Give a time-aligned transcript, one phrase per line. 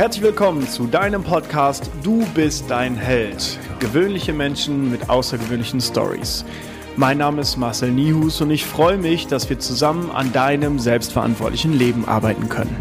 [0.00, 3.58] Herzlich willkommen zu deinem Podcast Du bist dein Held.
[3.80, 6.42] Gewöhnliche Menschen mit außergewöhnlichen Stories.
[6.96, 11.74] Mein Name ist Marcel Nihus und ich freue mich, dass wir zusammen an deinem selbstverantwortlichen
[11.74, 12.74] Leben arbeiten können.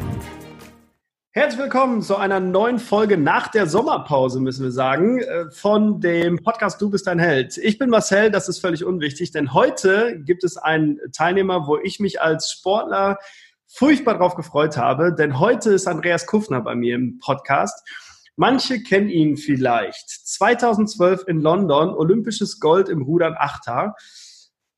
[1.31, 6.41] Herzlich willkommen zu einer neuen Folge nach der Sommerpause, müssen wir sagen, äh, von dem
[6.41, 7.57] Podcast Du bist dein Held.
[7.57, 11.99] Ich bin Marcel, das ist völlig unwichtig, denn heute gibt es einen Teilnehmer, wo ich
[11.99, 13.19] mich als Sportler
[13.69, 17.87] furchtbar drauf gefreut habe, denn heute ist Andreas Kuffner bei mir im Podcast.
[18.35, 20.09] Manche kennen ihn vielleicht.
[20.09, 23.95] 2012 in London, olympisches Gold im Rudern Achter.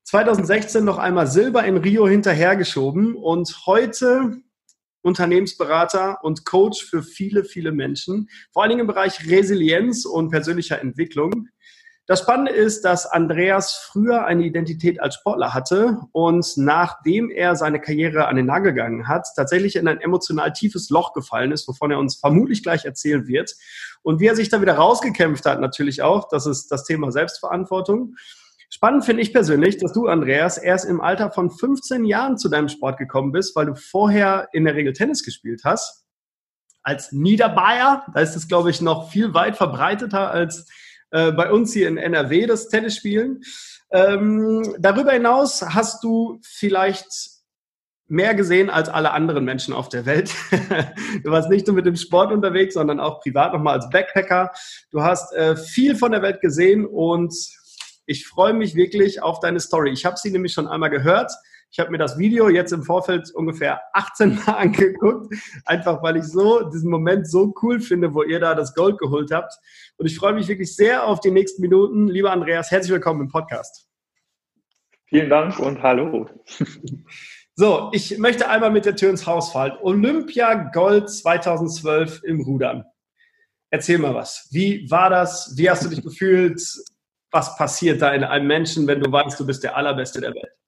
[0.04, 4.42] 2016 noch einmal Silber in Rio hinterhergeschoben und heute
[5.02, 10.80] Unternehmensberater und Coach für viele, viele Menschen, vor allen Dingen im Bereich Resilienz und persönlicher
[10.80, 11.48] Entwicklung.
[12.12, 17.80] Das Spannende ist, dass Andreas früher eine Identität als Sportler hatte und nachdem er seine
[17.80, 21.90] Karriere an den Nagel gegangen hat, tatsächlich in ein emotional tiefes Loch gefallen ist, wovon
[21.90, 23.54] er uns vermutlich gleich erzählen wird.
[24.02, 28.16] Und wie er sich da wieder rausgekämpft hat, natürlich auch, das ist das Thema Selbstverantwortung.
[28.68, 32.68] Spannend finde ich persönlich, dass du, Andreas, erst im Alter von 15 Jahren zu deinem
[32.68, 36.04] Sport gekommen bist, weil du vorher in der Regel Tennis gespielt hast.
[36.82, 40.66] Als Niederbayer, da ist es, glaube ich, noch viel weit verbreiteter als
[41.12, 43.42] äh, bei uns hier in NRW das Tennisspielen.
[43.92, 47.06] Ähm, darüber hinaus hast du vielleicht
[48.08, 50.34] mehr gesehen als alle anderen Menschen auf der Welt.
[51.24, 54.50] du warst nicht nur mit dem Sport unterwegs, sondern auch privat nochmal als Backpacker.
[54.90, 57.34] Du hast äh, viel von der Welt gesehen und
[58.06, 59.92] ich freue mich wirklich auf deine Story.
[59.92, 61.32] Ich habe sie nämlich schon einmal gehört.
[61.72, 65.34] Ich habe mir das Video jetzt im Vorfeld ungefähr 18 Mal angeguckt,
[65.64, 69.32] einfach weil ich so diesen Moment so cool finde, wo ihr da das Gold geholt
[69.32, 69.54] habt.
[69.96, 72.08] Und ich freue mich wirklich sehr auf die nächsten Minuten.
[72.08, 73.88] Lieber Andreas, herzlich willkommen im Podcast.
[75.06, 76.28] Vielen Dank und hallo.
[77.54, 79.74] So, ich möchte einmal mit der Tür ins Haus fallen.
[79.82, 82.86] Olympia Gold 2012 im Rudern.
[83.68, 84.48] Erzähl mal was.
[84.52, 85.52] Wie war das?
[85.58, 86.62] Wie hast du dich gefühlt?
[87.30, 90.61] Was passiert da in einem Menschen, wenn du weißt, du bist der Allerbeste der Welt?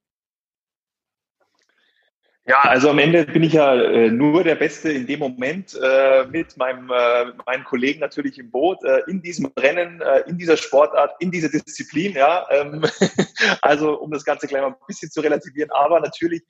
[2.46, 6.26] Ja, also am Ende bin ich ja äh, nur der Beste in dem Moment äh,
[6.26, 10.58] mit meinem, äh, meinen Kollegen natürlich im Boot, äh, in diesem Rennen, äh, in dieser
[10.58, 12.12] Sportart, in dieser Disziplin.
[12.12, 12.84] Ja, ähm,
[13.62, 15.70] also um das Ganze gleich mal ein bisschen zu relativieren.
[15.70, 16.42] Aber natürlich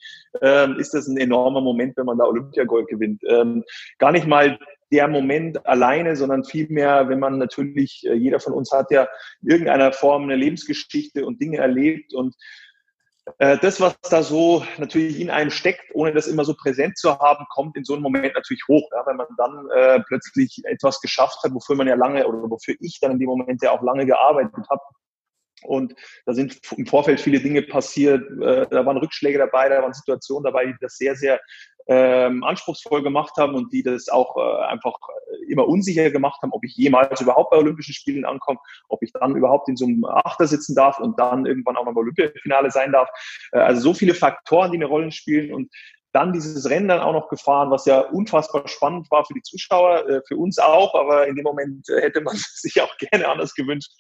[0.43, 3.23] ähm, ist das ein enormer Moment, wenn man da Olympiagold gewinnt.
[3.29, 3.63] Ähm,
[3.99, 4.59] gar nicht mal
[4.91, 9.09] der Moment alleine, sondern vielmehr, wenn man natürlich, jeder von uns hat ja
[9.43, 12.35] in irgendeiner Form eine Lebensgeschichte und Dinge erlebt und
[13.39, 17.47] das, was da so natürlich in einem steckt, ohne das immer so präsent zu haben,
[17.51, 18.89] kommt in so einem Moment natürlich hoch.
[18.93, 22.75] Ja, wenn man dann äh, plötzlich etwas geschafft hat, wofür man ja lange oder wofür
[22.81, 24.83] ich dann in dem Moment ja auch lange gearbeitet habe,
[25.63, 25.95] und
[26.27, 28.23] da sind im Vorfeld viele Dinge passiert.
[28.43, 31.41] Äh, da waren Rückschläge dabei, da waren Situationen dabei, die das sehr, sehr
[31.87, 34.95] ähm, anspruchsvoll gemacht haben und die das auch äh, einfach
[35.49, 38.59] immer unsicher gemacht haben, ob ich jemals überhaupt bei Olympischen Spielen ankomme,
[38.89, 41.93] ob ich dann überhaupt in so einem Achter sitzen darf und dann irgendwann auch mal
[41.93, 43.09] beim Olympiafinale sein darf.
[43.53, 45.71] Äh, also so viele Faktoren, die eine Rolle spielen und
[46.15, 50.09] dann dieses Rennen dann auch noch gefahren, was ja unfassbar spannend war für die Zuschauer,
[50.09, 53.53] äh, für uns auch, aber in dem Moment äh, hätte man sich auch gerne anders
[53.55, 53.91] gewünscht.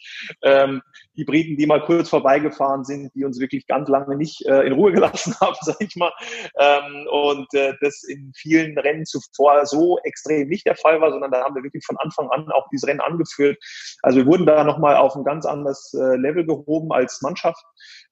[0.42, 0.80] Ähm,
[1.16, 4.74] die Briten, die mal kurz vorbeigefahren sind, die uns wirklich ganz lange nicht äh, in
[4.74, 6.12] Ruhe gelassen haben, sag ich mal.
[6.60, 7.48] Ähm, und
[7.80, 11.62] das in vielen Rennen zuvor so extrem nicht der Fall war, sondern da haben wir
[11.62, 13.58] wirklich von Anfang an auch dieses Rennen angeführt.
[14.02, 17.62] Also wir wurden da nochmal auf ein ganz anderes Level gehoben als Mannschaft,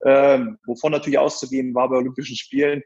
[0.05, 2.83] ähm, wovon natürlich auszugehen war bei Olympischen Spielen.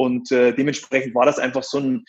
[0.00, 2.04] Und äh, dementsprechend war das einfach so ein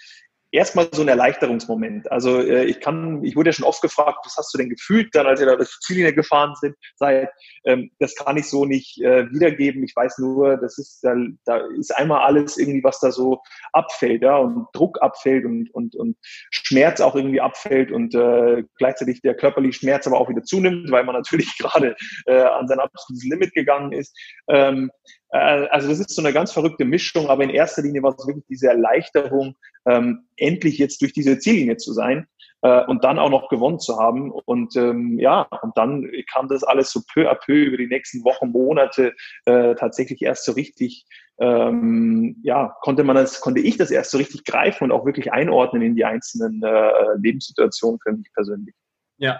[0.51, 2.11] erstmal so ein Erleichterungsmoment.
[2.11, 5.13] Also äh, ich kann, ich wurde ja schon oft gefragt, was hast du denn gefühlt,
[5.13, 7.29] dann als ihr da das Ziellinie gefahren sind, seid,
[7.65, 9.83] ähm, das kann ich so nicht äh, wiedergeben.
[9.83, 11.15] Ich weiß nur, das ist, da,
[11.45, 13.41] da ist einmal alles irgendwie, was da so
[13.73, 19.21] abfällt, ja, und Druck abfällt und, und, und Schmerz auch irgendwie abfällt und äh, gleichzeitig
[19.21, 21.95] der körperliche Schmerz aber auch wieder zunimmt, weil man natürlich gerade
[22.25, 24.17] äh, an sein absolutes Limit gegangen ist.
[24.49, 28.13] Ähm, äh, also das ist so eine ganz verrückte Mischung, aber in erster Linie war
[28.17, 29.55] es wirklich diese Erleichterung,
[29.85, 32.27] ähm, endlich jetzt durch diese Ziellinie zu sein
[32.61, 34.31] äh, und dann auch noch gewonnen zu haben.
[34.31, 38.23] Und ähm, ja, und dann kam das alles so peu à peu über die nächsten
[38.23, 39.13] Wochen, Monate
[39.45, 41.05] äh, tatsächlich erst so richtig,
[41.39, 45.31] ähm, ja, konnte man das, konnte ich das erst so richtig greifen und auch wirklich
[45.31, 48.75] einordnen in die einzelnen äh, Lebenssituationen für mich persönlich.
[49.17, 49.39] Ja,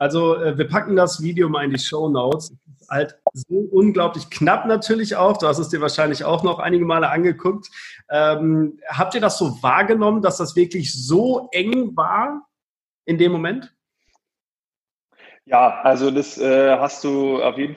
[0.00, 2.56] also äh, wir packen das Video mal in die Show Notes
[2.88, 5.36] halt so unglaublich knapp natürlich auch.
[5.36, 7.68] Du hast es dir wahrscheinlich auch noch einige Male angeguckt.
[8.10, 12.48] Ähm, habt ihr das so wahrgenommen, dass das wirklich so eng war
[13.04, 13.74] in dem Moment?
[15.44, 17.76] Ja, also das äh, hast du auf jeden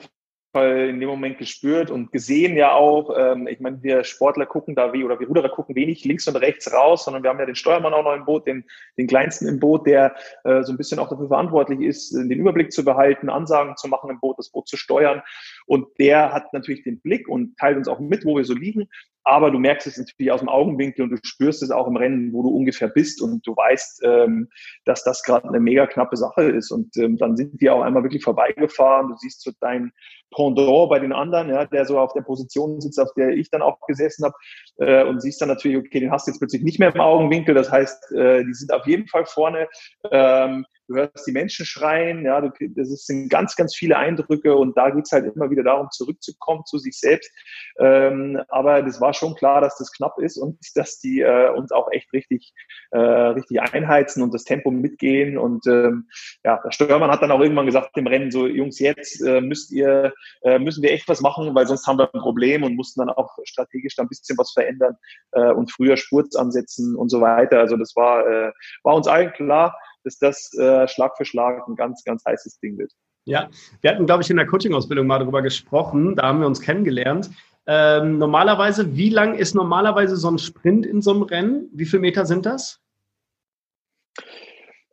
[0.54, 3.12] Fall in dem Moment gespürt und gesehen ja auch.
[3.18, 6.36] Ähm, ich meine, wir Sportler gucken da wie oder wir Ruderer gucken wenig links und
[6.36, 8.64] rechts raus, sondern wir haben ja den Steuermann auch noch im Boot, den,
[8.96, 10.14] den kleinsten im Boot, der
[10.44, 14.10] äh, so ein bisschen auch dafür verantwortlich ist, den Überblick zu behalten, Ansagen zu machen
[14.10, 15.22] im Boot, das Boot zu steuern.
[15.66, 18.88] Und der hat natürlich den Blick und teilt uns auch mit, wo wir so liegen.
[19.26, 22.34] Aber du merkst es natürlich aus dem Augenwinkel und du spürst es auch im Rennen,
[22.34, 24.48] wo du ungefähr bist und du weißt, ähm,
[24.84, 26.70] dass das gerade eine mega knappe Sache ist.
[26.70, 29.08] Und ähm, dann sind wir auch einmal wirklich vorbeigefahren.
[29.08, 29.92] Du siehst so dein
[30.30, 33.62] Pendant bei den anderen, ja, der so auf der Position sitzt, auf der ich dann
[33.62, 34.34] auch gesessen habe
[34.76, 37.54] äh, und siehst dann natürlich, okay, den hast du jetzt plötzlich nicht mehr im Augenwinkel.
[37.54, 39.68] Das heißt, äh, die sind auf jeden Fall vorne.
[40.10, 44.76] Ähm, du hörst die Menschen schreien, ja, du, das sind ganz, ganz viele Eindrücke und
[44.76, 47.30] da geht's halt immer wieder darum, zurückzukommen zu sich selbst.
[47.78, 51.72] Ähm, aber das war schon klar, dass das knapp ist und dass die äh, uns
[51.72, 52.52] auch echt richtig,
[52.90, 55.38] äh, richtig einheizen und das Tempo mitgehen.
[55.38, 56.08] Und ähm,
[56.44, 59.72] ja, der Steuermann hat dann auch irgendwann gesagt dem Rennen so, Jungs, jetzt äh, müsst
[59.72, 63.00] ihr, äh, müssen wir echt was machen, weil sonst haben wir ein Problem und mussten
[63.00, 64.96] dann auch strategisch da ein bisschen was verändern
[65.32, 67.60] äh, und früher Spurz ansetzen und so weiter.
[67.60, 68.52] Also das war, äh,
[68.82, 72.78] war uns allen klar dass das äh, Schlag für Schlag ein ganz, ganz heißes Ding
[72.78, 72.92] wird.
[73.26, 73.48] Ja,
[73.80, 76.14] wir hatten, glaube ich, in der Coaching-Ausbildung mal darüber gesprochen.
[76.16, 77.30] Da haben wir uns kennengelernt.
[77.66, 81.70] Ähm, normalerweise, wie lang ist normalerweise so ein Sprint in so einem Rennen?
[81.72, 82.83] Wie viele Meter sind das?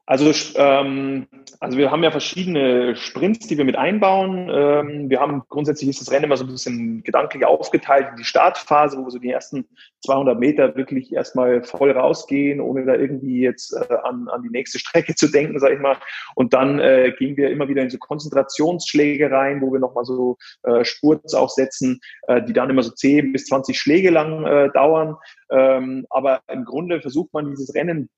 [0.08, 1.28] Also, ähm,
[1.60, 4.50] also wir haben ja verschiedene Sprints, die wir mit einbauen.
[4.52, 8.24] Ähm, wir haben grundsätzlich ist das Rennen immer so ein bisschen gedanklich aufgeteilt in die
[8.24, 9.66] Startphase, wo wir so die ersten
[10.04, 14.80] 200 Meter wirklich erstmal voll rausgehen, ohne da irgendwie jetzt äh, an, an die nächste
[14.80, 15.98] Strecke zu denken, sag ich mal.
[16.36, 20.38] Und dann äh, gehen wir immer wieder in so Konzentrationsschläge rein, wo wir nochmal so
[20.64, 25.16] äh, Spurts aufsetzen, äh, die dann immer so 10 bis 20 Schläge lang äh, dauern.
[25.52, 28.10] Ähm, aber im Grunde versucht man dieses Rennen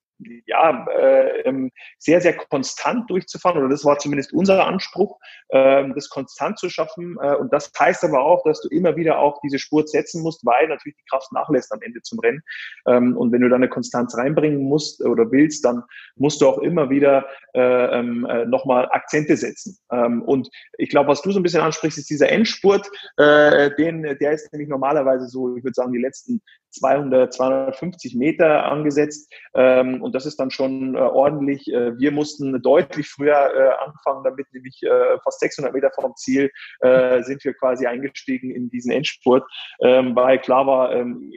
[0.46, 6.10] ja, äh, ähm, sehr, sehr konstant durchzufahren, oder das war zumindest unser Anspruch, äh, das
[6.10, 7.18] konstant zu schaffen.
[7.22, 10.46] Äh, und das heißt aber auch, dass du immer wieder auch diese Spur setzen musst,
[10.46, 12.42] weil natürlich die Kraft nachlässt am Ende zum Rennen.
[12.88, 15.84] Ähm, und wenn du da eine Konstanz reinbringen musst oder willst, dann
[16.16, 19.78] musst du auch immer wieder äh, ähm, äh, nochmal Akzente setzen.
[19.92, 24.04] Ähm, und ich glaube, was du so ein bisschen ansprichst, ist dieser Endspurt, äh, den,
[24.04, 26.42] der ist nämlich normalerweise so, ich würde sagen, die letzten
[26.74, 29.32] 200, 250 Meter angesetzt.
[29.54, 31.72] Ähm, und das ist dann schon äh, ordentlich.
[31.72, 36.52] Äh, wir mussten deutlich früher äh, anfangen, damit nämlich äh, fast 600 Meter vom Ziel
[36.80, 39.44] äh, sind wir quasi eingestiegen in diesen Endspurt,
[39.82, 41.32] ähm, weil klar war, ähm,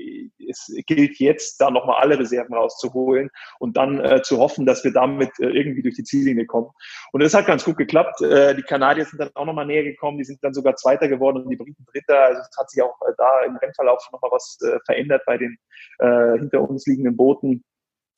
[0.48, 4.92] es gilt jetzt, da nochmal alle Reserven rauszuholen und dann äh, zu hoffen, dass wir
[4.92, 6.70] damit irgendwie durch die Ziellinie kommen.
[7.12, 8.20] Und das hat ganz gut geklappt.
[8.20, 11.50] die Kanadier sind dann auch nochmal näher gekommen, die sind dann sogar Zweiter geworden und
[11.50, 12.20] die Briten Dritter.
[12.24, 15.58] Also es hat sich auch da im Rennverlauf nochmal was verändert bei den
[15.98, 17.62] äh, hinter uns liegenden Booten.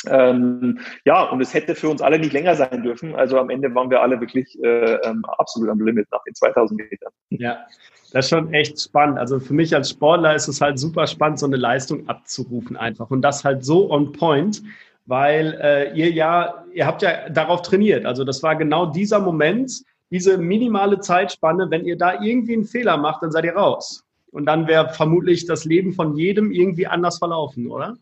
[0.07, 3.17] Ähm, ja, und es hätte für uns alle nicht länger sein dürfen.
[3.17, 6.81] Also am Ende waren wir alle wirklich äh, ähm, absolut am Limit nach den 2000
[6.81, 7.13] Metern.
[7.31, 7.67] Ja,
[8.13, 9.19] das ist schon echt spannend.
[9.19, 13.11] Also für mich als Sportler ist es halt super spannend, so eine Leistung abzurufen einfach.
[13.11, 14.63] Und das halt so on point,
[15.07, 18.07] weil äh, ihr ja, ihr habt ja darauf trainiert.
[18.07, 21.71] Also das war genau dieser Moment, diese minimale Zeitspanne.
[21.71, 24.05] Wenn ihr da irgendwie einen Fehler macht, dann seid ihr raus.
[24.31, 27.97] Und dann wäre vermutlich das Leben von jedem irgendwie anders verlaufen, oder?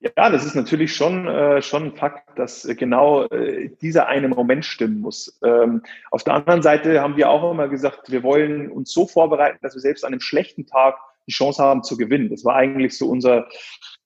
[0.00, 4.28] Ja, das ist natürlich schon, äh, schon ein Fakt, dass äh, genau äh, dieser eine
[4.28, 5.40] Moment stimmen muss.
[5.44, 9.58] Ähm, auf der anderen Seite haben wir auch immer gesagt, wir wollen uns so vorbereiten,
[9.60, 10.94] dass wir selbst an einem schlechten Tag
[11.26, 12.30] die Chance haben zu gewinnen.
[12.30, 13.48] Das war eigentlich so unser,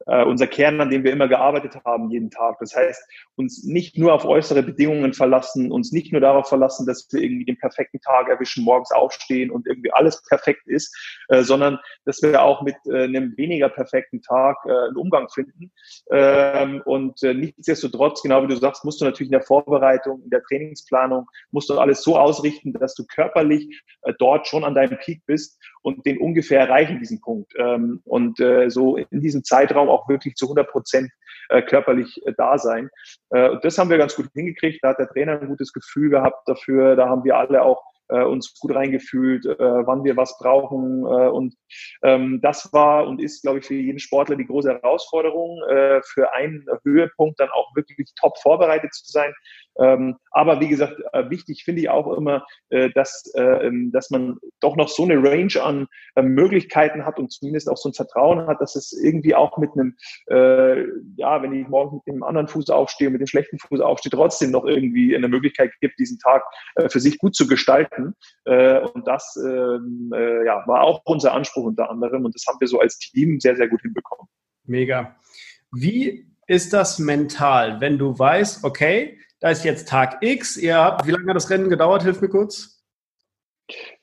[0.07, 2.57] äh, unser Kern, an dem wir immer gearbeitet haben, jeden Tag.
[2.61, 3.03] Das heißt,
[3.37, 7.45] uns nicht nur auf äußere Bedingungen verlassen, uns nicht nur darauf verlassen, dass wir irgendwie
[7.45, 10.95] den perfekten Tag erwischen, morgens aufstehen und irgendwie alles perfekt ist,
[11.29, 15.73] äh, sondern dass wir auch mit äh, einem weniger perfekten Tag äh, einen Umgang finden.
[16.11, 20.31] Ähm, und äh, nichtsdestotrotz, genau wie du sagst, musst du natürlich in der Vorbereitung, in
[20.31, 24.99] der Trainingsplanung, musst du alles so ausrichten, dass du körperlich äh, dort schon an deinem
[24.99, 27.53] Peak bist und den ungefähr erreichen, diesen Punkt.
[27.59, 31.11] Ähm, und äh, so in diesem Zeitraum auch wirklich zu 100 Prozent
[31.49, 32.89] äh, körperlich äh, da sein.
[33.31, 34.79] Äh, und das haben wir ganz gut hingekriegt.
[34.83, 36.97] Da hat der Trainer ein gutes Gefühl gehabt dafür.
[36.97, 41.03] Da haben wir alle auch uns gut reingefühlt, wann wir was brauchen.
[41.03, 41.55] Und
[42.03, 45.63] ähm, das war und ist, glaube ich, für jeden Sportler die große Herausforderung,
[46.05, 49.33] für einen Höhepunkt dann auch wirklich top vorbereitet zu sein.
[49.79, 54.11] Ähm, aber wie gesagt, äh, wichtig finde ich auch immer, äh, dass, äh, ähm, dass
[54.11, 57.95] man doch noch so eine Range an äh, Möglichkeiten hat und zumindest auch so ein
[57.95, 59.97] Vertrauen hat, dass es irgendwie auch mit einem,
[60.29, 60.83] äh,
[61.17, 64.51] ja, wenn ich morgen mit dem anderen Fuß aufstehe, mit dem schlechten Fuß aufstehe, trotzdem
[64.51, 66.43] noch irgendwie eine Möglichkeit gibt, diesen Tag
[66.75, 68.15] äh, für sich gut zu gestalten.
[68.45, 72.81] und das ähm, ja, war auch unser Anspruch unter anderem und das haben wir so
[72.81, 74.29] als Team sehr, sehr gut hinbekommen.
[74.65, 75.17] Mega.
[75.73, 80.57] Wie ist das mental, wenn du weißt, okay, da ist jetzt Tag X.
[80.57, 82.05] Ihr habt, wie lange hat das Rennen gedauert?
[82.05, 82.81] Hilf mir kurz.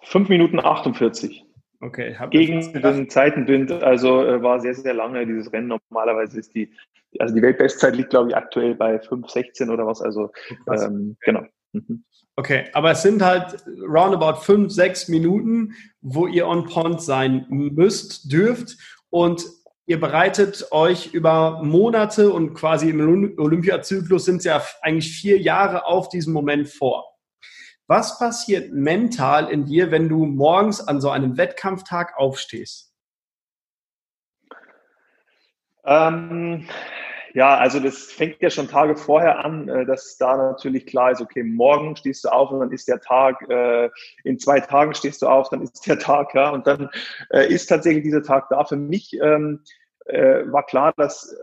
[0.04, 1.46] 5 Minuten 48.
[1.80, 2.18] Okay.
[2.30, 5.80] Gegen den Zeitenwind, also äh, war sehr, sehr lange dieses Rennen.
[5.90, 6.74] Normalerweise ist die,
[7.20, 10.02] also die Weltbestzeit liegt, glaube ich, aktuell bei 5,16 oder was.
[10.02, 10.30] Also
[10.70, 11.46] ähm, genau.
[11.72, 12.04] Mhm.
[12.36, 18.30] Okay, aber es sind halt roundabout fünf, sechs Minuten, wo ihr on point sein müsst,
[18.30, 18.78] dürft
[19.10, 19.46] und
[19.90, 25.88] ihr bereitet euch über Monate und quasi im Olympiazyklus sind es ja eigentlich vier Jahre
[25.88, 27.06] auf diesen Moment vor.
[27.88, 32.94] Was passiert mental in dir, wenn du morgens an so einem Wettkampftag aufstehst?
[35.86, 36.68] Ähm,
[37.34, 41.22] ja, also das fängt ja schon Tage vorher an, äh, dass da natürlich klar ist,
[41.22, 43.90] okay, morgen stehst du auf und dann ist der Tag, äh,
[44.24, 46.90] in zwei Tagen stehst du auf, dann ist der Tag, ja, und dann
[47.32, 48.64] äh, ist tatsächlich dieser Tag da.
[48.66, 49.64] Für mich ähm,
[50.12, 51.36] war klar, dass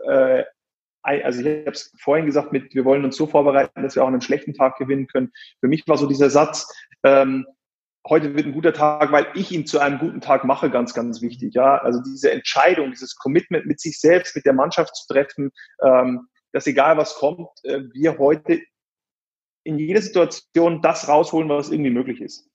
[1.03, 4.07] also ich habe es vorhin gesagt, mit, wir wollen uns so vorbereiten, dass wir auch
[4.07, 5.31] einen schlechten Tag gewinnen können.
[5.61, 6.67] Für mich war so dieser Satz,
[7.03, 7.45] ähm,
[8.09, 11.21] heute wird ein guter Tag, weil ich ihn zu einem guten Tag mache, ganz, ganz
[11.21, 11.53] wichtig.
[11.53, 15.51] Ja, also diese Entscheidung, dieses Commitment mit sich selbst, mit der Mannschaft zu treffen,
[15.83, 18.61] ähm, dass egal was kommt, äh, wir heute
[19.63, 22.49] in jeder Situation das rausholen, was irgendwie möglich ist.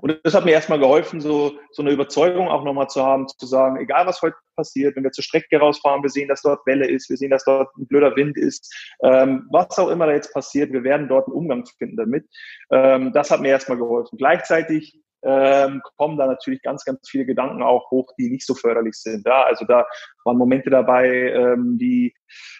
[0.00, 3.46] Und das hat mir erstmal geholfen, so, so eine Überzeugung auch nochmal zu haben, zu
[3.46, 6.88] sagen, egal was heute passiert, wenn wir zur Strecke rausfahren, wir sehen, dass dort Welle
[6.88, 8.72] ist, wir sehen, dass dort ein blöder Wind ist,
[9.02, 12.26] ähm, was auch immer da jetzt passiert, wir werden dort einen Umgang finden damit.
[12.70, 14.16] Ähm, das hat mir erstmal geholfen.
[14.18, 18.94] Gleichzeitig ähm, kommen da natürlich ganz, ganz viele Gedanken auch hoch, die nicht so förderlich
[18.94, 19.26] sind.
[19.26, 19.86] Ja, also da
[20.24, 22.14] waren Momente dabei, ähm, die,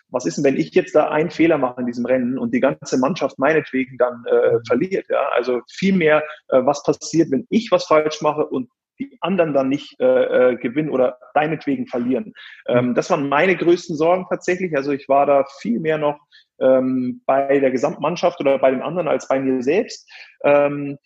[0.08, 2.60] was ist denn, wenn ich jetzt da einen Fehler mache in diesem Rennen und die
[2.60, 5.06] ganze Mannschaft meinetwegen dann äh, verliert?
[5.08, 8.68] Ja, also vielmehr, äh, was passiert, wenn ich was falsch mache und
[8.98, 12.32] die anderen dann nicht äh, äh, gewinnen oder deinetwegen verlieren.
[12.68, 14.76] Ähm, das waren meine größten Sorgen tatsächlich.
[14.76, 16.18] Also ich war da viel mehr noch
[16.60, 20.08] ähm, bei der Gesamtmannschaft oder bei den anderen als bei mir selbst.
[20.44, 20.98] Ähm,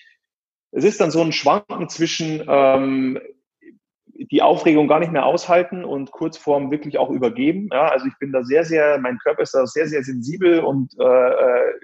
[0.71, 3.19] es ist dann so ein Schwanken zwischen ähm,
[4.31, 7.69] die Aufregung gar nicht mehr aushalten und kurz vorm wirklich auch übergeben.
[7.73, 10.93] Ja, also ich bin da sehr, sehr, mein Körper ist da sehr, sehr sensibel und
[10.99, 11.75] äh, äh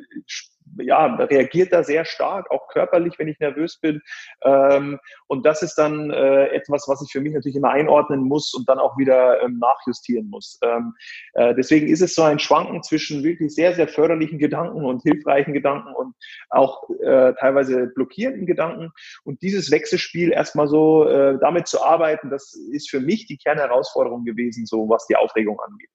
[0.78, 4.02] ja, reagiert da sehr stark, auch körperlich, wenn ich nervös bin.
[4.42, 8.54] Ähm, und das ist dann äh, etwas, was ich für mich natürlich immer einordnen muss
[8.54, 10.58] und dann auch wieder ähm, nachjustieren muss.
[10.62, 10.94] Ähm,
[11.34, 15.52] äh, deswegen ist es so ein Schwanken zwischen wirklich sehr, sehr förderlichen Gedanken und hilfreichen
[15.52, 16.14] Gedanken und
[16.50, 18.92] auch äh, teilweise blockierenden Gedanken.
[19.24, 24.24] Und dieses Wechselspiel erstmal so äh, damit zu arbeiten, das ist für mich die Kernherausforderung
[24.24, 25.90] gewesen, so was die Aufregung angeht.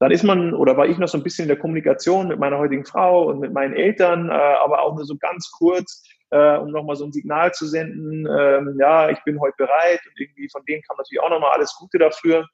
[0.00, 2.58] Dann ist man, oder war ich noch so ein bisschen in der Kommunikation mit meiner
[2.58, 6.70] heutigen Frau und mit meinen Eltern, äh, aber auch nur so ganz kurz, äh, um
[6.70, 10.64] nochmal so ein Signal zu senden, ähm, ja, ich bin heute bereit und irgendwie von
[10.64, 12.48] denen kam natürlich auch nochmal alles Gute dafür.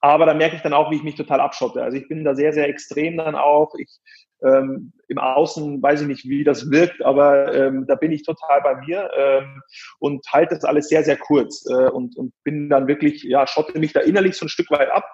[0.00, 1.82] Aber da merke ich dann auch, wie ich mich total abschotte.
[1.82, 3.74] Also ich bin da sehr, sehr extrem dann auch.
[3.78, 4.00] Ich
[4.42, 8.60] ähm, im Außen weiß ich nicht, wie das wirkt, aber ähm, da bin ich total
[8.62, 9.62] bei mir ähm,
[9.98, 13.78] und halte das alles sehr, sehr kurz äh, und, und bin dann wirklich, ja, schotte
[13.78, 15.04] mich da innerlich so ein Stück weit ab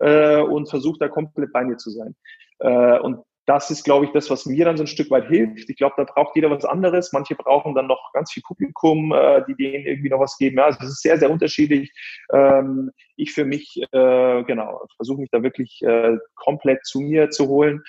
[0.00, 2.14] äh, und versuche da komplett bei mir zu sein.
[2.58, 5.68] Äh, und das ist, glaube ich, das, was mir dann so ein Stück weit hilft.
[5.68, 7.12] Ich glaube, da braucht jeder was anderes.
[7.12, 10.56] Manche brauchen dann noch ganz viel Publikum, äh, die denen irgendwie noch was geben.
[10.56, 11.92] Ja, also es ist sehr, sehr unterschiedlich.
[12.32, 17.48] Ähm, ich für mich, äh, genau, versuche mich da wirklich äh, komplett zu mir zu
[17.48, 17.82] holen.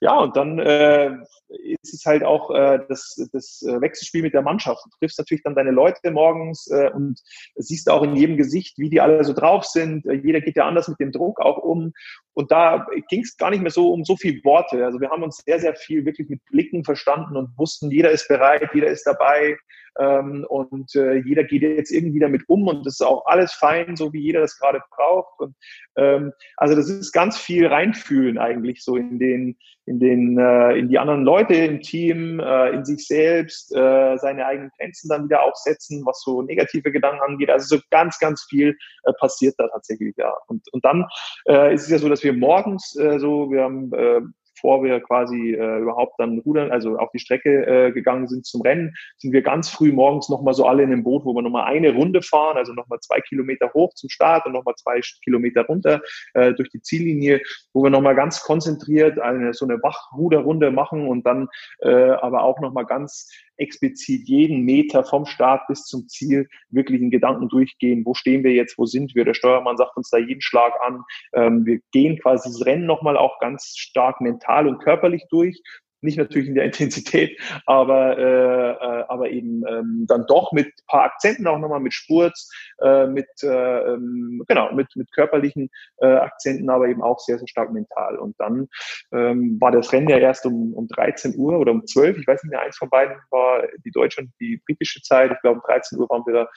[0.00, 1.12] Ja, und dann äh,
[1.48, 4.84] ist es halt auch äh, das, das äh, Wechselspiel mit der Mannschaft.
[4.84, 7.20] Du triffst natürlich dann deine Leute morgens äh, und
[7.56, 10.06] siehst auch in jedem Gesicht, wie die alle so drauf sind.
[10.06, 11.92] Äh, jeder geht ja anders mit dem Druck auch um.
[12.34, 14.84] Und da ging es gar nicht mehr so um so viel Worte.
[14.84, 18.28] Also wir haben uns sehr, sehr viel wirklich mit Blicken verstanden und wussten, jeder ist
[18.28, 19.56] bereit, jeder ist dabei.
[19.98, 23.96] Ähm, und äh, jeder geht jetzt irgendwie damit um und das ist auch alles fein,
[23.96, 25.40] so wie jeder das gerade braucht.
[25.40, 25.54] Und
[25.96, 30.88] ähm, also das ist ganz viel reinfühlen eigentlich so in den, in den, äh, in
[30.88, 35.42] die anderen Leute im Team, äh, in sich selbst, äh, seine eigenen Grenzen dann wieder
[35.42, 37.50] aufsetzen, was so negative Gedanken angeht.
[37.50, 40.32] Also so ganz, ganz viel äh, passiert da tatsächlich, ja.
[40.48, 41.06] Und, und dann
[41.48, 44.20] äh, ist es ja so, dass wir morgens äh, so, wir haben äh,
[44.56, 48.62] bevor wir quasi äh, überhaupt dann rudern, also auf die Strecke äh, gegangen sind zum
[48.62, 51.64] Rennen, sind wir ganz früh morgens nochmal so alle in einem Boot, wo wir nochmal
[51.64, 56.00] eine Runde fahren, also nochmal zwei Kilometer hoch zum Start und nochmal zwei Kilometer runter
[56.34, 57.40] äh, durch die Ziellinie,
[57.72, 61.48] wo wir nochmal ganz konzentriert eine, so eine Wachruderrunde machen und dann
[61.80, 67.10] äh, aber auch nochmal ganz explizit jeden Meter vom Start bis zum Ziel wirklich in
[67.10, 68.04] Gedanken durchgehen.
[68.04, 68.78] Wo stehen wir jetzt?
[68.78, 69.24] Wo sind wir?
[69.24, 71.02] Der Steuermann sagt uns da jeden Schlag an.
[71.32, 75.62] Ähm, wir gehen quasi das Rennen nochmal auch ganz stark mental und körperlich durch
[76.06, 81.04] nicht natürlich in der Intensität, aber, äh, äh, aber eben ähm, dann doch mit paar
[81.04, 82.50] Akzenten auch nochmal mit Spurz,
[82.80, 87.48] äh, mit äh, ähm, genau mit mit körperlichen äh, Akzenten, aber eben auch sehr sehr
[87.48, 88.16] stark mental.
[88.18, 88.68] Und dann
[89.12, 92.42] ähm, war das Rennen ja erst um, um 13 Uhr oder um 12, ich weiß
[92.42, 95.32] nicht mehr, eins von beiden war die deutsche und die britische Zeit.
[95.32, 96.48] Ich glaube um 13 Uhr waren wir da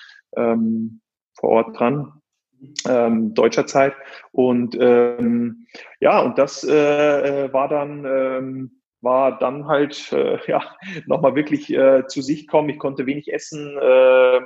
[0.41, 1.01] ähm,
[1.33, 2.21] vor Ort dran
[2.87, 3.93] ähm, deutscher Zeit.
[4.31, 5.67] Und ähm,
[5.99, 10.61] ja, und das äh, äh, war dann ähm, war dann halt äh, ja
[11.05, 12.69] nochmal wirklich äh, zu sich kommen.
[12.69, 13.77] Ich konnte wenig essen.
[13.77, 14.41] Äh,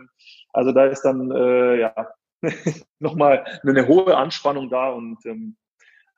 [0.52, 2.08] also da ist dann äh, ja
[3.00, 5.58] nochmal eine hohe Anspannung da und ähm,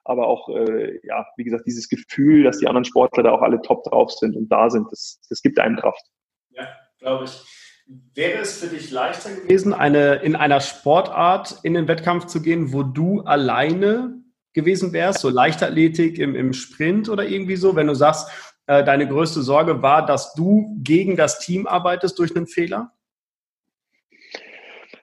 [0.04, 3.62] aber auch äh, ja wie gesagt dieses Gefühl, dass die anderen Sportler da auch alle
[3.62, 6.04] top drauf sind und da sind, das, das gibt einem Kraft.
[6.50, 6.68] Ja,
[7.00, 7.65] glaube ich.
[7.88, 12.74] Wäre es für dich leichter gewesen, eine, in einer Sportart in den Wettkampf zu gehen,
[12.74, 14.24] wo du alleine
[14.54, 18.28] gewesen wärst, so Leichtathletik im, im Sprint oder irgendwie so, wenn du sagst,
[18.66, 22.92] äh, deine größte Sorge war, dass du gegen das Team arbeitest durch einen Fehler?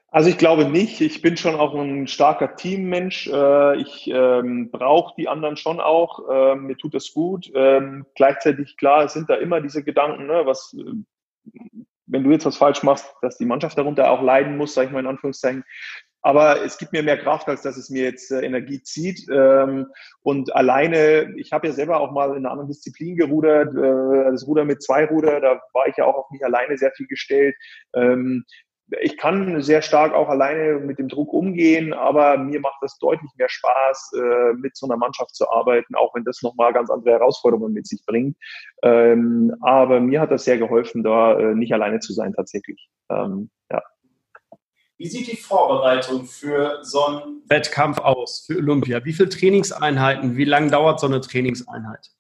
[0.09, 1.01] Also ich glaube nicht.
[1.01, 3.29] Ich bin schon auch ein starker Teammensch.
[3.29, 6.21] Äh, ich ähm, brauche die anderen schon auch.
[6.31, 7.51] Ähm, mir tut das gut.
[7.55, 10.77] Ähm, gleichzeitig, klar, sind da immer diese Gedanken, ne, was
[12.13, 14.93] wenn du jetzt was falsch machst, dass die Mannschaft darunter auch leiden muss, sage ich
[14.93, 15.65] mal in Anführungszeichen.
[16.25, 19.27] Aber es gibt mir mehr Kraft, als dass es mir jetzt äh, Energie zieht.
[19.29, 19.89] Ähm,
[20.23, 24.47] und alleine, ich habe ja selber auch mal in einer anderen Disziplin gerudert, äh, das
[24.47, 27.57] Ruder mit zwei Ruder, da war ich ja auch auf mich alleine sehr viel gestellt.
[27.95, 28.45] Ähm,
[29.01, 33.31] ich kann sehr stark auch alleine mit dem Druck umgehen, aber mir macht es deutlich
[33.37, 37.13] mehr Spaß, äh, mit so einer Mannschaft zu arbeiten, auch wenn das nochmal ganz andere
[37.13, 38.37] Herausforderungen mit sich bringt.
[38.83, 42.89] Ähm, aber mir hat das sehr geholfen, da äh, nicht alleine zu sein tatsächlich.
[43.11, 43.83] Ähm, ja.
[44.99, 49.05] Wie sieht die Vorbereitung für so einen Wettkampf aus, für Olympia?
[49.05, 52.11] Wie viele Trainingseinheiten, wie lange dauert so eine Trainingseinheit?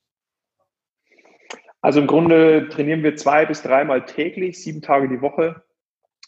[1.82, 5.62] Also im Grunde trainieren wir zwei bis dreimal täglich, sieben Tage die Woche.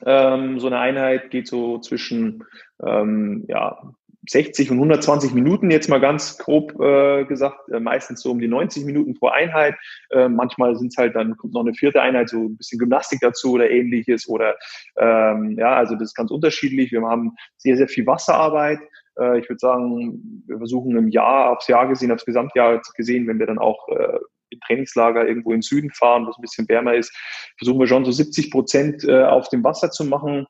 [0.05, 2.45] Ähm, so eine Einheit geht so zwischen
[2.85, 3.95] ähm, ja,
[4.29, 8.49] 60 und 120 Minuten, jetzt mal ganz grob äh, gesagt, äh, meistens so um die
[8.49, 9.75] 90 Minuten pro Einheit.
[10.11, 13.21] Äh, manchmal sind es halt, dann kommt noch eine vierte Einheit, so ein bisschen Gymnastik
[13.21, 14.29] dazu oder ähnliches.
[14.29, 14.57] Oder
[14.97, 16.91] ähm, ja, also das ist ganz unterschiedlich.
[16.93, 18.79] Wir haben sehr, sehr viel Wasserarbeit.
[19.19, 23.39] Äh, ich würde sagen, wir versuchen im Jahr, aufs Jahr gesehen, aufs Gesamtjahr gesehen, wenn
[23.39, 24.19] wir dann auch äh,
[24.55, 27.15] im Trainingslager irgendwo im Süden fahren, wo es ein bisschen wärmer ist,
[27.59, 30.47] versuchen wir schon so 70 Prozent äh, auf dem Wasser zu machen.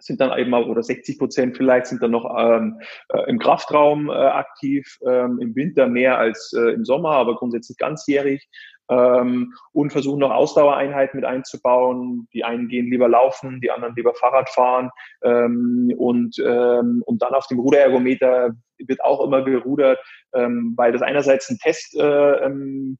[0.00, 4.12] Sind dann eben oder 60 Prozent vielleicht sind dann noch ähm, äh, im Kraftraum äh,
[4.12, 8.48] aktiv, ähm, im Winter mehr als äh, im Sommer, aber grundsätzlich ganzjährig.
[8.90, 12.26] Ähm, und versuchen noch Ausdauereinheiten mit einzubauen.
[12.32, 14.90] Die einen gehen lieber laufen, die anderen lieber Fahrrad fahren.
[15.22, 19.98] Ähm, und, ähm, und dann auf dem Ruderergometer wird auch immer gerudert,
[20.32, 22.98] ähm, weil das einerseits ein Test äh, ähm,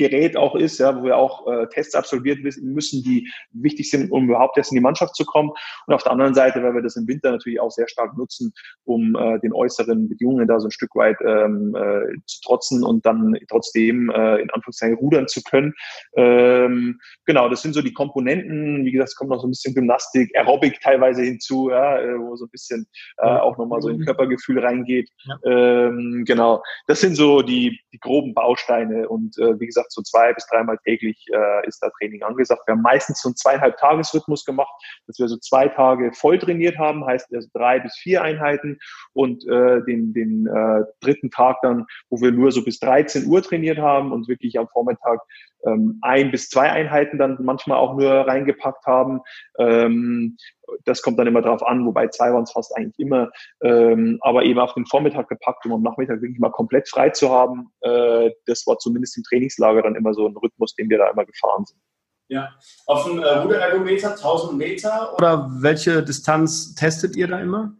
[0.00, 4.24] Gerät auch ist, ja, wo wir auch äh, Tests absolviert müssen, die wichtig sind, um
[4.24, 5.50] überhaupt erst in die Mannschaft zu kommen.
[5.86, 8.54] Und auf der anderen Seite, weil wir das im Winter natürlich auch sehr stark nutzen,
[8.84, 13.04] um äh, den äußeren Bedingungen da so ein Stück weit ähm, äh, zu trotzen und
[13.04, 15.74] dann trotzdem äh, in Anführungszeichen rudern zu können.
[16.14, 18.86] Ähm, genau, das sind so die Komponenten.
[18.86, 22.36] Wie gesagt, es kommt noch so ein bisschen Gymnastik, Aerobic teilweise hinzu, ja, äh, wo
[22.36, 22.86] so ein bisschen
[23.18, 25.10] äh, auch nochmal so in Körpergefühl reingeht.
[25.24, 25.38] Ja.
[25.44, 30.32] Ähm, genau, das sind so die, die groben Bausteine und äh, wie gesagt, so zwei
[30.32, 32.62] bis dreimal täglich äh, ist da Training angesagt.
[32.66, 34.72] Wir haben meistens so einen zweieinhalb Tagesrhythmus gemacht,
[35.06, 38.78] dass wir so zwei Tage voll trainiert haben, heißt also drei bis vier Einheiten
[39.12, 43.42] und äh, den, den äh, dritten Tag dann, wo wir nur so bis 13 Uhr
[43.42, 45.20] trainiert haben und wirklich am Vormittag
[45.66, 49.20] ähm, ein bis zwei Einheiten dann manchmal auch nur reingepackt haben.
[49.58, 50.36] Ähm,
[50.84, 53.30] das kommt dann immer drauf an, wobei zwei waren es fast eigentlich immer,
[53.62, 57.30] ähm, aber eben auf den Vormittag gepackt, um am Nachmittag wirklich mal komplett frei zu
[57.30, 57.72] haben.
[57.80, 61.24] Äh, das war zumindest im Trainingslager dann immer so ein Rhythmus, den wir da immer
[61.24, 61.80] gefahren sind.
[62.28, 62.48] Ja,
[62.86, 67.74] auf dem äh, Ruderergometer 1000 Meter oder welche Distanz testet ihr da immer?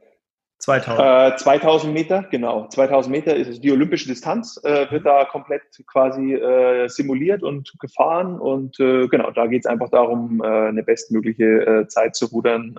[0.71, 1.35] 2000.
[1.35, 2.69] Äh, 2000 Meter, genau.
[2.69, 8.39] 2000 Meter ist die olympische Distanz, äh, wird da komplett quasi äh, simuliert und gefahren.
[8.39, 12.79] Und äh, genau, da geht es einfach darum, äh, eine bestmögliche äh, Zeit zu rudern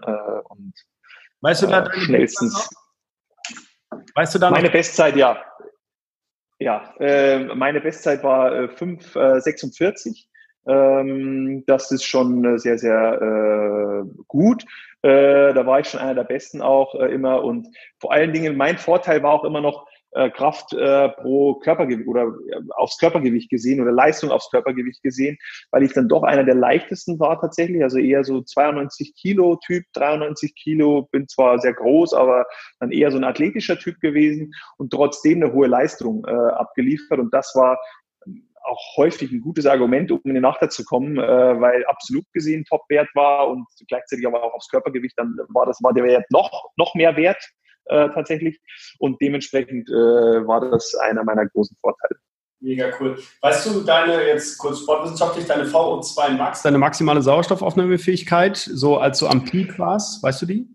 [0.49, 0.73] und
[1.41, 2.69] weißt du da schnellstens.
[4.15, 5.41] Weißt du da Meine Bestzeit, ja.
[6.59, 6.93] Ja,
[7.55, 10.27] meine Bestzeit war 5,46.
[10.67, 14.65] Ähm, das ist schon sehr, sehr gut.
[15.03, 17.43] Äh, da war ich schon einer der Besten auch äh, immer.
[17.43, 17.67] Und
[17.99, 22.23] vor allen Dingen, mein Vorteil war auch immer noch äh, Kraft äh, pro Körpergewicht oder
[22.23, 25.37] äh, aufs Körpergewicht gesehen oder Leistung aufs Körpergewicht gesehen,
[25.71, 27.81] weil ich dann doch einer der leichtesten war tatsächlich.
[27.81, 32.45] Also eher so 92 Kilo Typ, 93 Kilo, bin zwar sehr groß, aber
[32.79, 37.19] dann eher so ein athletischer Typ gewesen und trotzdem eine hohe Leistung äh, abgeliefert.
[37.19, 37.79] Und das war
[38.63, 42.65] auch häufig ein gutes Argument, um in den Nachteil zu kommen, äh, weil absolut gesehen
[42.65, 46.71] Topwert war und gleichzeitig aber auch aufs Körpergewicht, dann war das war der Wert noch,
[46.77, 47.43] noch mehr wert
[47.85, 48.59] äh, tatsächlich.
[48.99, 52.15] Und dementsprechend äh, war das einer meiner großen Vorteile.
[52.61, 53.17] Mega cool.
[53.41, 59.27] Weißt du, deine, jetzt kurz sportwissenschaftlich, deine VO2 Max, deine maximale Sauerstoffaufnahmefähigkeit, so als du
[59.27, 60.67] am Peak warst, weißt du die?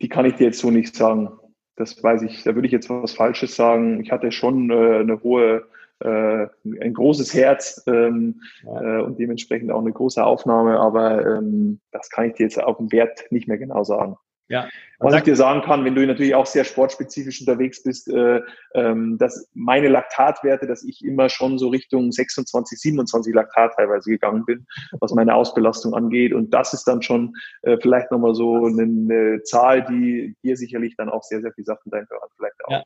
[0.00, 1.30] Die kann ich dir jetzt so nicht sagen.
[1.76, 4.00] Das weiß ich, da würde ich jetzt was Falsches sagen.
[4.00, 5.68] Ich hatte schon äh, eine hohe,
[6.00, 8.98] äh, ein großes Herz ähm, ja.
[8.98, 12.78] äh, und dementsprechend auch eine große Aufnahme, aber ähm, das kann ich dir jetzt auf
[12.78, 14.16] dem Wert nicht mehr genau sagen.
[14.48, 14.68] Ja.
[14.98, 18.42] Was ich dir sagen kann, wenn du natürlich auch sehr sportspezifisch unterwegs bist, äh,
[18.74, 24.44] ähm, dass meine Laktatwerte, dass ich immer schon so Richtung 26, 27 Laktat teilweise gegangen
[24.44, 24.66] bin,
[25.00, 26.34] was meine Ausbelastung angeht.
[26.34, 30.94] Und das ist dann schon äh, vielleicht nochmal so eine, eine, Zahl, die dir sicherlich
[30.96, 32.70] dann auch sehr, sehr viel Sachen dein Hörer vielleicht auch.
[32.70, 32.84] Ja.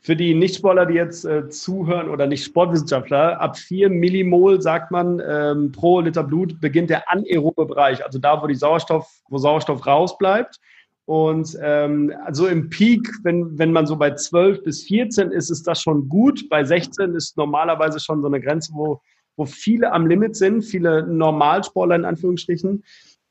[0.00, 5.22] Für die Nichtsportler, die jetzt äh, zuhören oder nicht Sportwissenschaftler, ab 4 Millimol sagt man
[5.26, 9.86] ähm, pro Liter Blut beginnt der anaerobe Bereich, also da, wo die Sauerstoff, wo Sauerstoff
[9.86, 10.58] rausbleibt.
[11.06, 15.66] Und ähm, also im Peak, wenn, wenn man so bei 12 bis 14 ist, ist
[15.66, 16.48] das schon gut.
[16.48, 19.00] Bei 16 ist normalerweise schon so eine Grenze, wo,
[19.36, 22.82] wo viele am Limit sind, viele Normalsportler in Anführungsstrichen.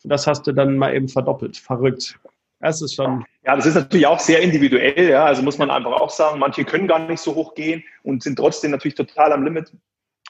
[0.05, 1.57] Das hast du dann mal eben verdoppelt.
[1.57, 2.17] Verrückt.
[2.59, 3.25] Das ist schon.
[3.45, 5.09] Ja, das ist natürlich auch sehr individuell.
[5.09, 8.23] Ja, also muss man einfach auch sagen, manche können gar nicht so hoch gehen und
[8.23, 9.71] sind trotzdem natürlich total am Limit,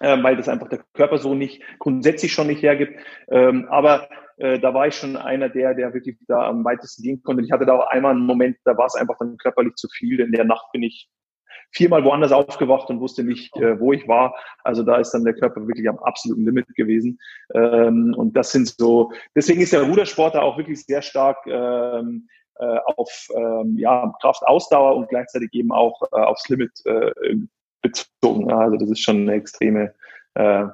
[0.02, 3.00] äh, weil das einfach der Körper so nicht grundsätzlich schon nicht hergibt.
[3.30, 7.24] Ähm, aber äh, da war ich schon einer der, der wirklich da am weitesten gehen
[7.24, 7.44] konnte.
[7.44, 10.20] Ich hatte da auch einmal einen Moment, da war es einfach dann körperlich zu viel.
[10.20, 11.10] In der Nacht bin ich
[11.72, 14.36] viermal woanders aufgewacht und wusste nicht, äh, wo ich war.
[14.64, 17.20] Also da ist dann der Körper wirklich am absoluten Limit gewesen.
[17.54, 22.28] Ähm, und das sind so, deswegen ist der Rudersport da auch wirklich sehr stark ähm,
[22.58, 27.12] äh, auf ähm, ja, Kraft, Ausdauer und gleichzeitig eben auch äh, aufs Limit äh,
[27.82, 28.52] bezogen.
[28.52, 29.94] Also das ist schon eine extreme
[30.36, 30.66] äh,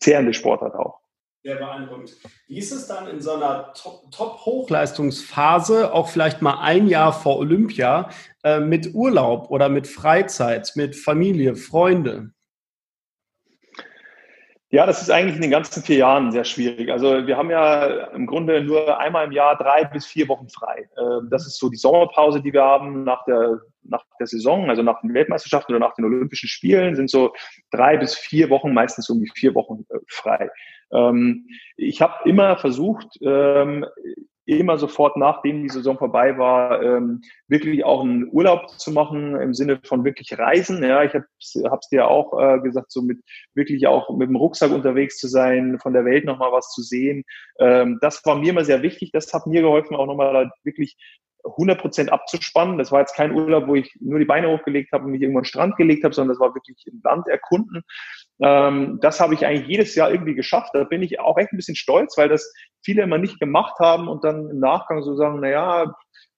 [0.00, 1.00] zehrende Sportart auch.
[1.48, 2.14] Sehr beeindruckend.
[2.46, 8.10] Wie ist es dann in so einer Top-Hochleistungsphase, auch vielleicht mal ein Jahr vor Olympia,
[8.44, 12.32] äh, mit Urlaub oder mit Freizeit, mit Familie, Freunde?
[14.68, 16.92] Ja, das ist eigentlich in den ganzen vier Jahren sehr schwierig.
[16.92, 20.86] Also wir haben ja im Grunde nur einmal im Jahr drei bis vier Wochen frei.
[20.98, 24.82] Ähm, das ist so die Sommerpause, die wir haben nach der, nach der Saison, also
[24.82, 27.32] nach den Weltmeisterschaften oder nach den Olympischen Spielen, sind so
[27.70, 30.50] drei bis vier Wochen, meistens um die vier Wochen äh, frei.
[30.92, 31.46] Ähm,
[31.76, 33.84] ich habe immer versucht, ähm,
[34.48, 39.52] immer sofort, nachdem die Saison vorbei war, ähm, wirklich auch einen Urlaub zu machen im
[39.52, 40.82] Sinne von wirklich Reisen.
[40.82, 43.18] Ja, ich habe es dir auch äh, gesagt, so mit
[43.54, 47.24] wirklich auch mit dem Rucksack unterwegs zu sein, von der Welt nochmal was zu sehen.
[47.58, 49.10] Ähm, das war mir immer sehr wichtig.
[49.12, 50.96] Das hat mir geholfen, auch nochmal da wirklich
[51.44, 52.78] 100 Prozent abzuspannen.
[52.78, 55.38] Das war jetzt kein Urlaub, wo ich nur die Beine hochgelegt habe und mich irgendwo
[55.38, 57.82] an den Strand gelegt habe, sondern das war wirklich ein Land erkunden.
[58.40, 60.70] Ähm, das habe ich eigentlich jedes Jahr irgendwie geschafft.
[60.74, 64.08] Da bin ich auch echt ein bisschen stolz, weil das viele immer nicht gemacht haben
[64.08, 65.94] und dann im Nachgang so sagen, na ja,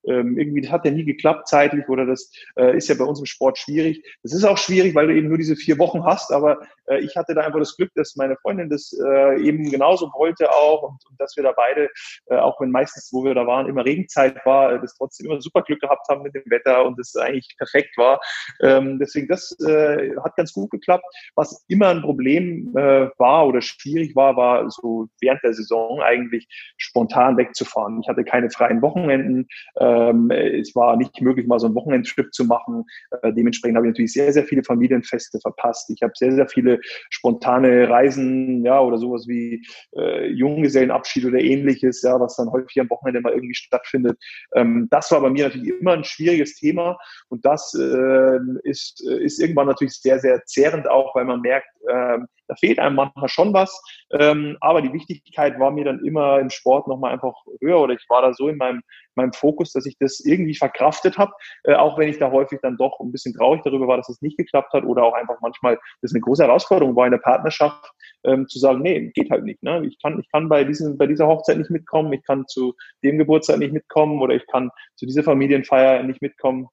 [0.07, 3.21] ähm, irgendwie, das hat ja nie geklappt zeitlich oder das äh, ist ja bei uns
[3.21, 4.03] im Sport schwierig.
[4.23, 7.17] Das ist auch schwierig, weil du eben nur diese vier Wochen hast, aber äh, ich
[7.17, 10.99] hatte da einfach das Glück, dass meine Freundin das äh, eben genauso wollte auch und,
[11.09, 11.89] und dass wir da beide,
[12.27, 15.41] äh, auch wenn meistens, wo wir da waren, immer Regenzeit war, äh, das trotzdem immer
[15.41, 18.21] super Glück gehabt haben mit dem Wetter und es eigentlich perfekt war.
[18.61, 21.05] Ähm, deswegen, das äh, hat ganz gut geklappt.
[21.35, 27.37] Was immer ein Problem war oder schwierig war, war so während der Saison eigentlich spontan
[27.37, 28.01] wegzufahren.
[28.03, 29.49] Ich hatte keine freien Wochenenden.
[29.91, 32.85] Ähm, es war nicht möglich, mal so einen Wochenendtrip zu machen.
[33.23, 35.91] Äh, dementsprechend habe ich natürlich sehr, sehr viele Familienfeste verpasst.
[35.91, 39.65] Ich habe sehr, sehr viele spontane Reisen, ja, oder sowas wie
[39.97, 44.19] äh, Junggesellenabschied oder ähnliches, ja, was dann häufig am Wochenende mal irgendwie stattfindet.
[44.55, 46.99] Ähm, das war bei mir natürlich immer ein schwieriges Thema
[47.29, 52.19] und das äh, ist, ist irgendwann natürlich sehr, sehr zehrend auch, weil man merkt, äh,
[52.51, 53.81] da fehlt einem manchmal schon was,
[54.13, 58.05] ähm, aber die Wichtigkeit war mir dann immer im Sport nochmal einfach höher oder ich
[58.09, 58.83] war da so in meinem,
[59.15, 61.33] meinem Fokus, dass ich das irgendwie verkraftet habe,
[61.65, 64.21] äh, auch wenn ich da häufig dann doch ein bisschen traurig darüber war, dass es
[64.21, 67.93] nicht geklappt hat oder auch einfach manchmal das eine große Herausforderung war in der Partnerschaft,
[68.25, 69.63] ähm, zu sagen, nee, geht halt nicht.
[69.63, 69.87] Ne?
[69.87, 73.19] Ich kann, ich kann bei, diesen, bei dieser Hochzeit nicht mitkommen, ich kann zu dem
[73.19, 76.69] Geburtstag nicht mitkommen oder ich kann zu dieser Familienfeier nicht mitkommen.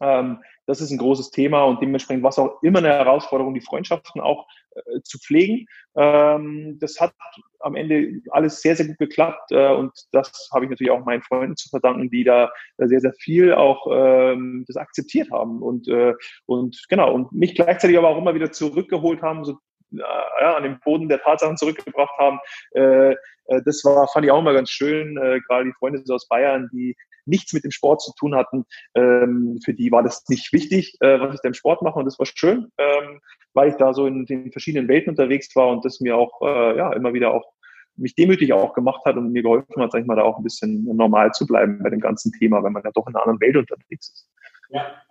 [0.00, 3.60] Ähm, das ist ein großes Thema und dementsprechend war es auch immer eine Herausforderung, die
[3.60, 5.66] Freundschaften auch äh, zu pflegen.
[5.96, 7.14] Ähm, das hat
[7.60, 11.22] am Ende alles sehr, sehr gut geklappt äh, und das habe ich natürlich auch meinen
[11.22, 16.14] Freunden zu verdanken, die da sehr, sehr viel auch ähm, das akzeptiert haben und, äh,
[16.46, 19.58] und genau und mich gleichzeitig aber auch immer wieder zurückgeholt haben, so
[19.90, 22.38] ja, an den Boden der Tatsachen zurückgebracht haben.
[22.72, 25.16] Äh, äh, das war, fand ich auch mal ganz schön.
[25.16, 26.96] Äh, gerade die Freunde aus Bayern, die
[27.26, 31.20] nichts mit dem Sport zu tun hatten, ähm, für die war das nicht wichtig, äh,
[31.20, 31.98] was ich da im Sport mache.
[31.98, 33.20] Und das war schön, ähm,
[33.52, 36.76] weil ich da so in den verschiedenen Welten unterwegs war und das mir auch äh,
[36.76, 37.52] ja, immer wieder auch
[37.96, 40.44] mich demütig auch gemacht hat und mir geholfen hat, sag ich mal, da auch ein
[40.44, 43.40] bisschen normal zu bleiben bei dem ganzen Thema, wenn man ja doch in einer anderen
[43.40, 44.30] Welt unterwegs ist.
[44.70, 45.02] Ja,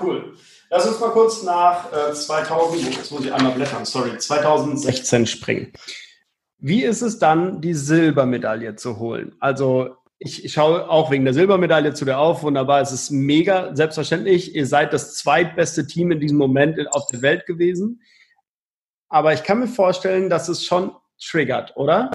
[0.00, 0.34] cool.
[0.70, 5.72] Lass uns mal kurz nach äh, 2000, jetzt muss ich einmal blättern, sorry, 2016 springen.
[6.58, 9.36] Wie ist es dann, die Silbermedaille zu holen?
[9.38, 12.42] Also ich schaue auch wegen der Silbermedaille zu dir auf.
[12.42, 14.54] Wunderbar, es ist mega selbstverständlich.
[14.54, 18.02] Ihr seid das zweitbeste Team in diesem Moment auf der Welt gewesen.
[19.08, 22.10] Aber ich kann mir vorstellen, dass es schon triggert, oder?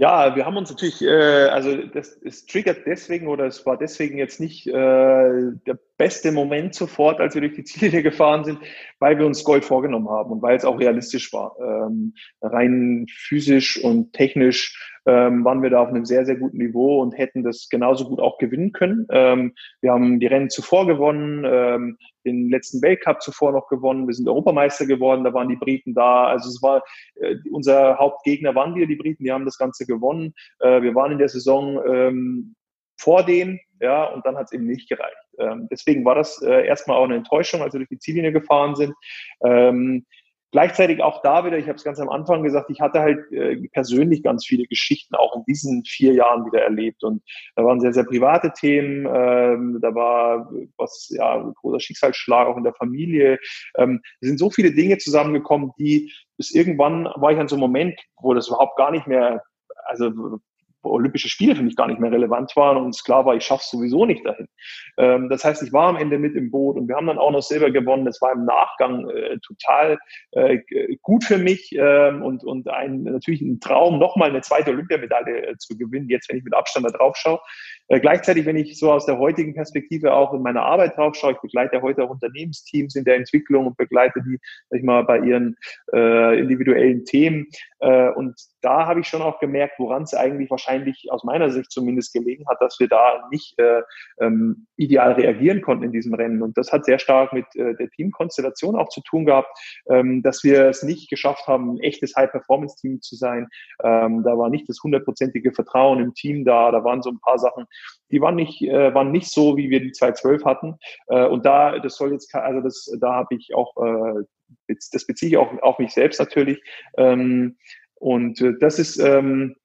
[0.00, 4.16] Ja, wir haben uns natürlich, äh, also das, es triggert deswegen oder es war deswegen
[4.16, 8.60] jetzt nicht äh, der beste Moment sofort, als wir durch die Ziele gefahren sind,
[8.98, 11.54] weil wir uns Gold vorgenommen haben und weil es auch realistisch war.
[11.60, 17.00] Ähm, rein physisch und technisch ähm, waren wir da auf einem sehr, sehr guten Niveau
[17.00, 19.06] und hätten das genauso gut auch gewinnen können.
[19.10, 24.14] Ähm, wir haben die Rennen zuvor gewonnen, ähm, den letzten Weltcup zuvor noch gewonnen, wir
[24.14, 26.26] sind Europameister geworden, da waren die Briten da.
[26.26, 26.82] Also es war
[27.16, 30.34] äh, unser Hauptgegner waren wir, die Briten, die haben das Ganze gewonnen.
[30.60, 32.54] Äh, wir waren in der Saison ähm,
[33.00, 35.16] vor denen, ja, und dann hat es eben nicht gereicht.
[35.38, 38.76] Ähm, deswegen war das äh, erstmal auch eine Enttäuschung, als wir durch die Ziellinie gefahren
[38.76, 38.94] sind.
[39.42, 40.04] Ähm,
[40.52, 43.68] Gleichzeitig auch da wieder, ich habe es ganz am Anfang gesagt, ich hatte halt äh,
[43.68, 47.04] persönlich ganz viele Geschichten auch in diesen vier Jahren wieder erlebt.
[47.04, 47.22] Und
[47.54, 52.64] da waren sehr, sehr private Themen, ähm, da war was, ja, großer Schicksalsschlag auch in
[52.64, 53.38] der Familie.
[53.76, 57.60] Ähm, es sind so viele Dinge zusammengekommen, die bis irgendwann war ich an so einem
[57.60, 59.42] Moment, wo das überhaupt gar nicht mehr,
[59.84, 60.40] also
[60.82, 63.64] Olympische Spiele für mich gar nicht mehr relevant waren und es klar war, ich schaffe
[63.66, 64.48] sowieso nicht dahin.
[64.96, 67.30] Ähm, das heißt, ich war am Ende mit im Boot und wir haben dann auch
[67.30, 68.04] noch Silber gewonnen.
[68.04, 69.98] Das war im Nachgang äh, total
[70.32, 70.58] äh,
[71.02, 75.56] gut für mich ähm, und, und ein, natürlich ein Traum, nochmal eine zweite Olympiamedaille äh,
[75.58, 77.40] zu gewinnen, jetzt wenn ich mit Abstand da drauf schaue.
[77.88, 81.32] Äh, gleichzeitig, wenn ich so aus der heutigen Perspektive auch in meiner Arbeit drauf schaue,
[81.32, 84.38] ich begleite heute auch Unternehmensteams in der Entwicklung und begleite die,
[84.68, 85.56] sag ich mal, bei ihren
[85.92, 87.46] äh, individuellen Themen.
[87.80, 91.70] Äh, und da habe ich schon auch gemerkt, woran es eigentlich wahrscheinlich aus meiner Sicht
[91.70, 93.82] zumindest gelegen hat, dass wir da nicht äh,
[94.20, 96.42] ähm, ideal reagieren konnten in diesem Rennen.
[96.42, 99.48] Und das hat sehr stark mit äh, der Teamkonstellation auch zu tun gehabt,
[99.88, 103.48] ähm, dass wir es nicht geschafft haben, ein echtes High-Performance-Team zu sein.
[103.82, 106.70] Ähm, da war nicht das hundertprozentige Vertrauen im Team da.
[106.70, 107.66] Da waren so ein paar Sachen,
[108.10, 110.76] die waren nicht, äh, waren nicht so, wie wir die 212 hatten.
[111.08, 114.24] Äh, und da, das soll jetzt, also das, da habe ich auch, äh,
[114.66, 116.62] das beziehe ich auch auf mich selbst natürlich.
[116.96, 117.56] Ähm,
[117.94, 119.56] und äh, das ist, ähm,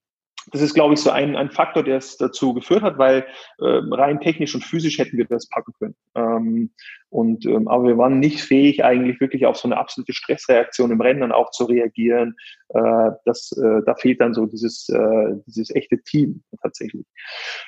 [0.52, 3.26] das ist, glaube ich, so ein, ein Faktor, der es dazu geführt hat, weil
[3.60, 5.96] äh, rein technisch und physisch hätten wir das packen können.
[6.16, 6.72] Ähm,
[7.16, 11.00] und, ähm, aber wir waren nicht fähig, eigentlich wirklich auf so eine absolute Stressreaktion im
[11.00, 12.36] Rennen auch zu reagieren.
[12.70, 17.06] Äh, das, äh, da fehlt dann so dieses, äh, dieses echte Team tatsächlich.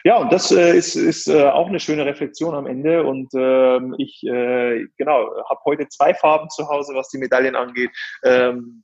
[0.04, 3.04] Ja, und das äh, ist, ist äh, auch eine schöne Reflexion am Ende.
[3.04, 7.92] Und äh, ich, äh, genau, habe heute zwei Farben zu Hause, was die Medaillen angeht.
[8.26, 8.84] Ähm,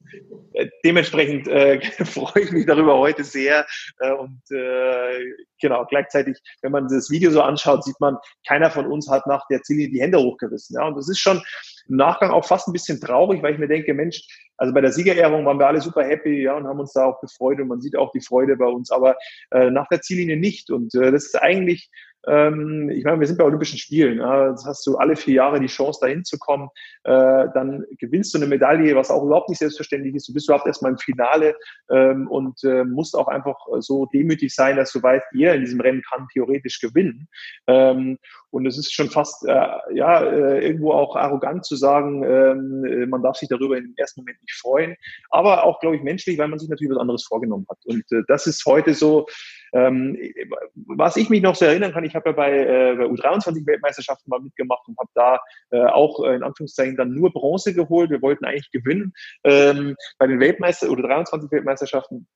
[0.53, 3.65] äh, dementsprechend äh, freue ich mich darüber heute sehr.
[3.99, 8.17] Äh, und äh, genau, gleichzeitig, wenn man das Video so anschaut, sieht man,
[8.47, 10.81] keiner von uns hat nach der Ziellinie die Hände hochgerissen.
[10.81, 11.41] Und das ist schon
[11.89, 14.25] im Nachgang auch fast ein bisschen traurig, weil ich mir denke, Mensch,
[14.57, 17.19] also bei der Siegerehrung waren wir alle super happy, ja, und haben uns da auch
[17.19, 19.15] gefreut und man sieht auch die Freude bei uns, aber
[19.51, 20.69] äh, nach der Ziellinie nicht.
[20.69, 21.89] Und äh, das ist eigentlich
[22.27, 24.19] ähm, ich meine, wir sind bei Olympischen Spielen.
[24.19, 26.69] Das hast du alle vier Jahre die Chance, dahin zu kommen.
[27.03, 30.29] Äh, dann gewinnst du eine Medaille, was auch überhaupt nicht selbstverständlich ist.
[30.29, 31.55] Du bist überhaupt erstmal im Finale
[31.89, 35.81] ähm, und äh, musst auch einfach so demütig sein, dass du weißt, jeder in diesem
[35.81, 37.27] Rennen kann theoretisch gewinnen.
[37.67, 38.17] Ähm,
[38.51, 42.19] und es ist schon fast äh, ja irgendwo auch arrogant zu sagen,
[43.09, 44.95] man darf sich darüber im ersten Moment nicht freuen.
[45.31, 47.79] Aber auch, glaube ich, menschlich, weil man sich natürlich was anderes vorgenommen hat.
[47.86, 49.25] Und das ist heute so.
[49.71, 54.39] Was ich mich noch so erinnern kann, ich habe ja bei, äh, bei U23-Weltmeisterschaften mal
[54.39, 55.39] mitgemacht und habe da
[55.71, 58.10] äh, auch äh, in Anführungszeichen dann nur Bronze geholt.
[58.10, 62.28] Wir wollten eigentlich gewinnen ähm, bei den Weltmeister- oder 23-Weltmeisterschaften.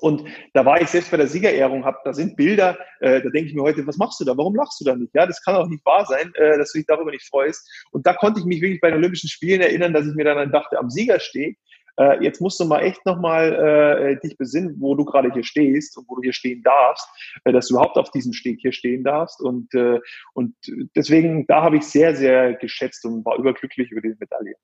[0.00, 3.48] Und da war ich selbst bei der Siegerehrung, hab, da sind Bilder, äh, da denke
[3.48, 4.36] ich mir heute, was machst du da?
[4.36, 5.14] Warum lachst du da nicht?
[5.14, 7.68] Ja, das kann auch nicht wahr sein, äh, dass du dich darüber nicht freust.
[7.90, 10.50] Und da konnte ich mich wirklich bei den Olympischen Spielen erinnern, dass ich mir dann
[10.50, 11.56] dachte, am Sieger stehe
[11.98, 15.96] äh, jetzt musst du mal echt nochmal äh, dich besinnen, wo du gerade hier stehst
[15.96, 17.06] und wo du hier stehen darfst,
[17.44, 19.40] äh, dass du überhaupt auf diesem Steg hier stehen darfst.
[19.40, 20.00] Und, äh,
[20.34, 20.54] und
[20.96, 24.54] deswegen, da habe ich sehr, sehr geschätzt und war überglücklich über diese Medaille.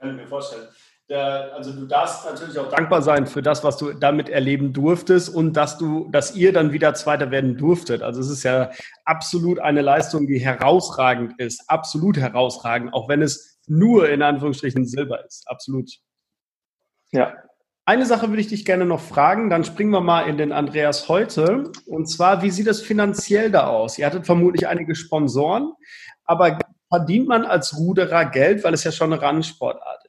[0.00, 0.68] Kann ich mir vorstellen.
[1.10, 5.52] Also du darfst natürlich auch dankbar sein für das, was du damit erleben durftest und
[5.58, 8.02] dass du, dass ihr dann wieder Zweiter werden durftet.
[8.02, 8.70] Also es ist ja
[9.04, 15.22] absolut eine Leistung, die herausragend ist, absolut herausragend, auch wenn es nur in Anführungsstrichen Silber
[15.26, 15.44] ist.
[15.48, 15.90] Absolut.
[17.12, 17.34] Ja.
[17.84, 21.08] Eine Sache würde ich dich gerne noch fragen, dann springen wir mal in den Andreas
[21.08, 21.72] heute.
[21.86, 23.98] Und zwar, wie sieht es finanziell da aus?
[23.98, 25.72] Ihr hattet vermutlich einige Sponsoren,
[26.24, 30.01] aber verdient man als Ruderer Geld, weil es ja schon eine Randsportart?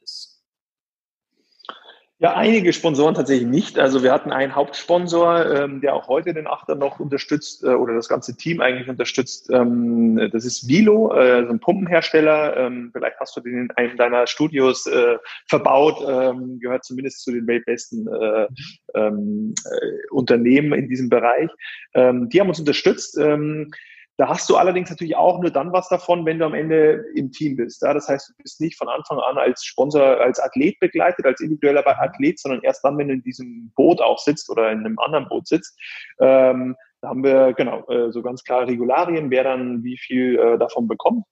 [2.24, 3.78] Ja, einige Sponsoren tatsächlich nicht.
[3.78, 7.92] Also wir hatten einen Hauptsponsor, ähm, der auch heute den Achter noch unterstützt äh, oder
[7.92, 9.50] das ganze Team eigentlich unterstützt.
[9.52, 12.56] Ähm, das ist Vilo, äh, so ein Pumpenhersteller.
[12.56, 16.02] Ähm, vielleicht hast du den in einem deiner Studios äh, verbaut.
[16.08, 18.48] Ähm, gehört zumindest zu den weltbesten äh,
[18.94, 21.50] ähm, äh, Unternehmen in diesem Bereich.
[21.92, 23.18] Ähm, die haben uns unterstützt.
[23.18, 23.70] Ähm,
[24.16, 27.32] da hast du allerdings natürlich auch nur dann was davon, wenn du am Ende im
[27.32, 27.82] Team bist.
[27.82, 27.92] Ja?
[27.92, 31.84] Das heißt, du bist nicht von Anfang an als Sponsor, als Athlet begleitet, als individueller
[31.86, 35.28] Athlet, sondern erst dann, wenn du in diesem Boot auch sitzt oder in einem anderen
[35.28, 35.76] Boot sitzt.
[36.20, 40.58] Ähm, da haben wir genau äh, so ganz klare Regularien, wer dann wie viel äh,
[40.58, 41.24] davon bekommt.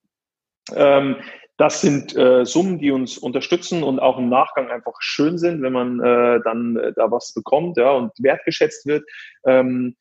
[0.74, 1.16] Ähm,
[1.56, 5.72] das sind äh, Summen, die uns unterstützen und auch im Nachgang einfach schön sind, wenn
[5.72, 9.04] man äh, dann äh, da was bekommt ja, und wertgeschätzt wird.
[9.46, 9.96] Ähm,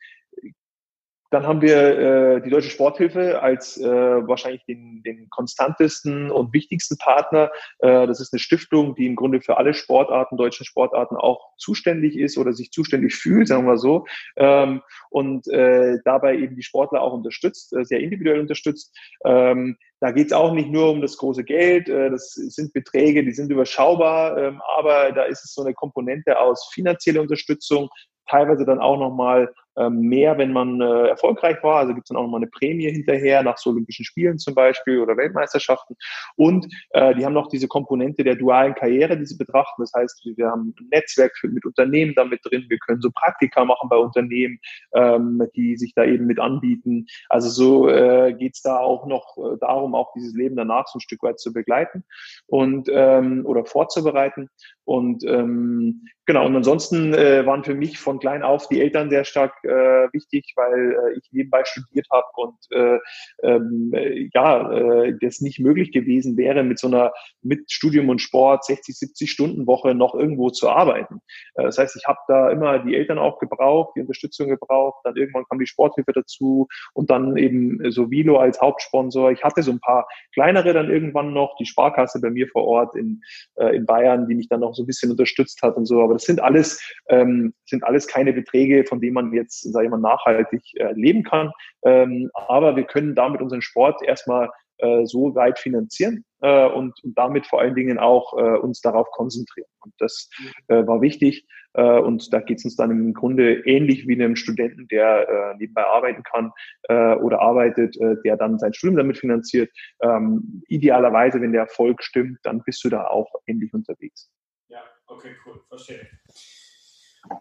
[1.31, 6.97] dann haben wir äh, die Deutsche Sporthilfe als äh, wahrscheinlich den, den konstantesten und wichtigsten
[6.97, 7.49] Partner.
[7.79, 12.17] Äh, das ist eine Stiftung, die im Grunde für alle Sportarten, deutschen Sportarten auch zuständig
[12.17, 14.05] ist oder sich zuständig fühlt, sagen wir so.
[14.35, 18.93] Ähm, und äh, dabei eben die Sportler auch unterstützt, äh, sehr individuell unterstützt.
[19.25, 23.23] Ähm, da geht es auch nicht nur um das große Geld, äh, das sind Beträge,
[23.23, 27.89] die sind überschaubar, ähm, aber da ist es so eine Komponente aus finanzieller Unterstützung,
[28.27, 29.53] teilweise dann auch nochmal
[29.89, 31.77] mehr, wenn man äh, erfolgreich war.
[31.77, 34.99] Also gibt es dann auch nochmal eine Prämie hinterher, nach so Olympischen Spielen zum Beispiel
[34.99, 35.95] oder Weltmeisterschaften.
[36.35, 39.81] Und äh, die haben noch diese Komponente der dualen Karriere, die sie betrachten.
[39.81, 42.65] Das heißt, wir haben ein Netzwerk mit Unternehmen damit drin.
[42.67, 44.59] Wir können so Praktika machen bei Unternehmen,
[44.93, 47.05] ähm, die sich da eben mit anbieten.
[47.29, 51.01] Also so äh, geht da auch noch äh, darum, auch dieses Leben danach so ein
[51.01, 52.03] Stück weit zu begleiten
[52.47, 54.49] und ähm, oder vorzubereiten.
[54.83, 59.23] Und ähm, genau, und ansonsten äh, waren für mich von klein auf die Eltern sehr
[59.23, 62.99] stark äh, wichtig, weil äh, ich nebenbei studiert habe und äh,
[63.43, 63.93] ähm,
[64.33, 68.97] ja, äh, das nicht möglich gewesen wäre, mit so einer mit Studium und Sport 60,
[68.97, 71.21] 70 Stunden Woche noch irgendwo zu arbeiten.
[71.55, 75.15] Äh, das heißt, ich habe da immer die Eltern auch gebraucht, die Unterstützung gebraucht, dann
[75.15, 79.31] irgendwann kam die Sporthilfe dazu und dann eben so Vilo als Hauptsponsor.
[79.31, 82.95] Ich hatte so ein paar kleinere dann irgendwann noch, die Sparkasse bei mir vor Ort
[82.95, 83.21] in,
[83.55, 86.01] äh, in Bayern, die mich dann noch so ein bisschen unterstützt hat und so.
[86.01, 89.85] Aber das sind alles, ähm, sind alles keine Beträge, von denen man jetzt jetzt, sage
[89.85, 91.51] ich mal, nachhaltig äh, leben kann.
[91.83, 97.17] Ähm, aber wir können damit unseren Sport erstmal äh, so weit finanzieren äh, und, und,
[97.17, 99.67] damit vor allen Dingen auch äh, uns darauf konzentrieren.
[99.81, 100.29] Und das
[100.67, 101.45] äh, war wichtig.
[101.73, 105.57] Äh, und da geht es uns dann im Grunde ähnlich wie einem Studenten, der äh,
[105.57, 106.51] nebenbei arbeiten kann
[106.83, 109.69] äh, oder arbeitet, äh, der dann sein Studium damit finanziert.
[110.01, 114.31] Ähm, idealerweise, wenn der Erfolg stimmt, dann bist du da auch ähnlich unterwegs.
[114.67, 116.07] Ja, okay, cool, verstehe.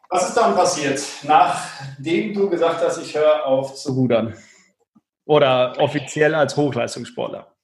[0.08, 4.34] Was ist dann passiert, nachdem du gesagt hast, ich höre auf zu rudern?
[5.24, 7.54] Oder offiziell als Hochleistungssportler?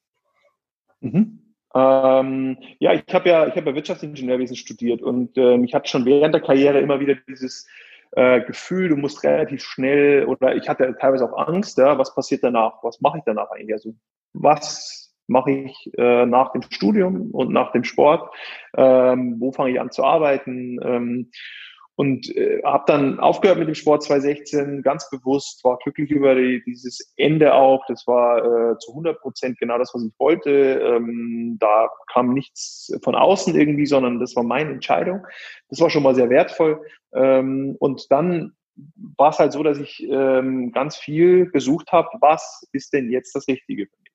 [1.00, 1.54] Mhm.
[1.74, 6.34] Ähm, ja, ich habe ja, habe ja Wirtschaftsingenieurwesen studiert und ähm, ich hatte schon während
[6.34, 7.66] der Karriere immer wieder dieses
[8.12, 12.42] äh, Gefühl, du musst relativ schnell oder ich hatte teilweise auch Angst, ja, was passiert
[12.44, 12.82] danach?
[12.82, 13.74] Was mache ich danach eigentlich?
[13.74, 13.94] Also
[14.32, 18.32] was mache ich äh, nach dem Studium und nach dem Sport?
[18.76, 20.78] Ähm, wo fange ich an zu arbeiten?
[20.82, 21.30] Ähm,
[21.96, 26.62] und äh, habe dann aufgehört mit dem Sport 2016 ganz bewusst, war glücklich über die,
[26.66, 27.84] dieses Ende auch.
[27.88, 28.38] Das war
[28.72, 30.50] äh, zu 100 Prozent genau das, was ich wollte.
[30.50, 35.26] Ähm, da kam nichts von außen irgendwie, sondern das war meine Entscheidung.
[35.70, 36.82] Das war schon mal sehr wertvoll.
[37.14, 38.52] Ähm, und dann
[39.16, 43.34] war es halt so, dass ich ähm, ganz viel gesucht habe, was ist denn jetzt
[43.34, 44.05] das Richtige für mich?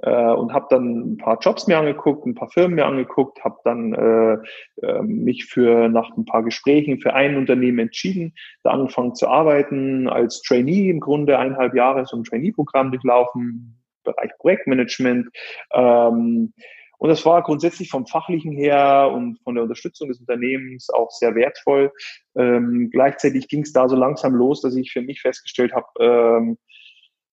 [0.00, 3.56] Äh, und habe dann ein paar Jobs mir angeguckt, ein paar Firmen mir angeguckt, habe
[3.64, 9.14] dann äh, äh, mich für nach ein paar Gesprächen für ein Unternehmen entschieden, da angefangen
[9.14, 15.28] zu arbeiten als Trainee im Grunde eineinhalb Jahre so ein Trainee-Programm durchlaufen, Bereich Projektmanagement.
[15.72, 16.52] Ähm,
[16.98, 21.34] und das war grundsätzlich vom Fachlichen her und von der Unterstützung des Unternehmens auch sehr
[21.34, 21.92] wertvoll.
[22.36, 26.58] Ähm, gleichzeitig ging es da so langsam los, dass ich für mich festgestellt habe, ähm,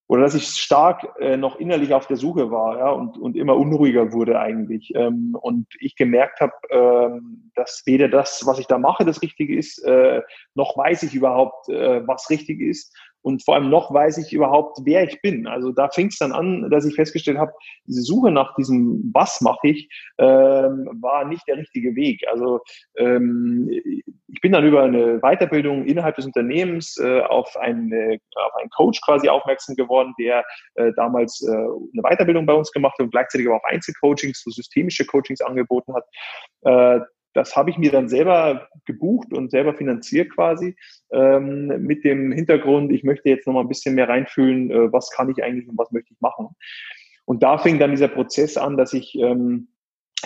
[0.08, 3.56] oder dass ich stark äh, noch innerlich auf der Suche war ja, und, und immer
[3.56, 4.94] unruhiger wurde eigentlich.
[4.96, 9.58] Ähm, und ich gemerkt habe, ähm, dass weder das, was ich da mache, das Richtige
[9.58, 10.22] ist, äh,
[10.54, 12.96] noch weiß ich überhaupt, äh, was richtig ist.
[13.26, 15.48] Und vor allem noch weiß ich überhaupt, wer ich bin.
[15.48, 17.54] Also da fing es dann an, dass ich festgestellt habe,
[17.88, 22.24] diese Suche nach diesem, was mache ich, ähm, war nicht der richtige Weg.
[22.32, 22.60] Also
[22.98, 28.70] ähm, ich bin dann über eine Weiterbildung innerhalb des Unternehmens äh, auf, eine, auf einen
[28.70, 30.46] Coach quasi aufmerksam geworden, der
[30.76, 34.52] äh, damals äh, eine Weiterbildung bei uns gemacht hat und gleichzeitig aber auch Einzelcoachings, so
[34.52, 36.06] systemische Coachings angeboten hat.
[37.36, 40.76] Das habe ich mir dann selber gebucht und selber finanziert quasi
[41.12, 45.12] ähm, mit dem Hintergrund, ich möchte jetzt noch mal ein bisschen mehr reinfühlen, äh, was
[45.12, 46.56] kann ich eigentlich und was möchte ich machen.
[47.26, 49.68] Und da fing dann dieser Prozess an, dass ich ähm,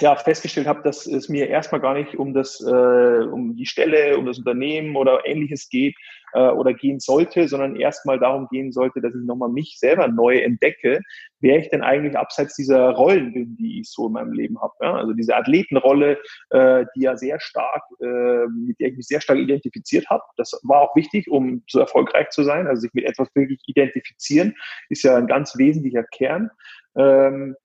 [0.01, 4.17] ja, festgestellt habe, dass es mir erstmal gar nicht um das, äh, um die Stelle,
[4.17, 5.95] um das Unternehmen oder ähnliches geht
[6.33, 10.37] äh, oder gehen sollte, sondern erstmal darum gehen sollte, dass ich nochmal mich selber neu
[10.37, 11.01] entdecke,
[11.39, 14.73] wer ich denn eigentlich abseits dieser Rollen bin, die ich so in meinem Leben habe.
[14.81, 14.95] Ja?
[14.95, 16.17] Also diese Athletenrolle,
[16.49, 20.23] äh, die ja sehr stark, äh, mit der ich mich sehr stark identifiziert habe.
[20.37, 22.67] Das war auch wichtig, um so erfolgreich zu sein.
[22.67, 24.55] Also sich mit etwas wirklich identifizieren,
[24.89, 26.49] ist ja ein ganz wesentlicher Kern.
[26.97, 27.55] Ähm,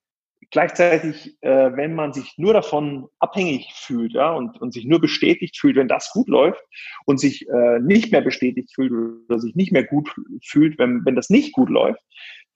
[0.54, 5.58] Gleichzeitig, äh, wenn man sich nur davon abhängig fühlt ja, und, und sich nur bestätigt
[5.58, 6.62] fühlt, wenn das gut läuft
[7.06, 8.92] und sich äh, nicht mehr bestätigt fühlt
[9.28, 12.00] oder sich nicht mehr gut fühlt, wenn, wenn das nicht gut läuft,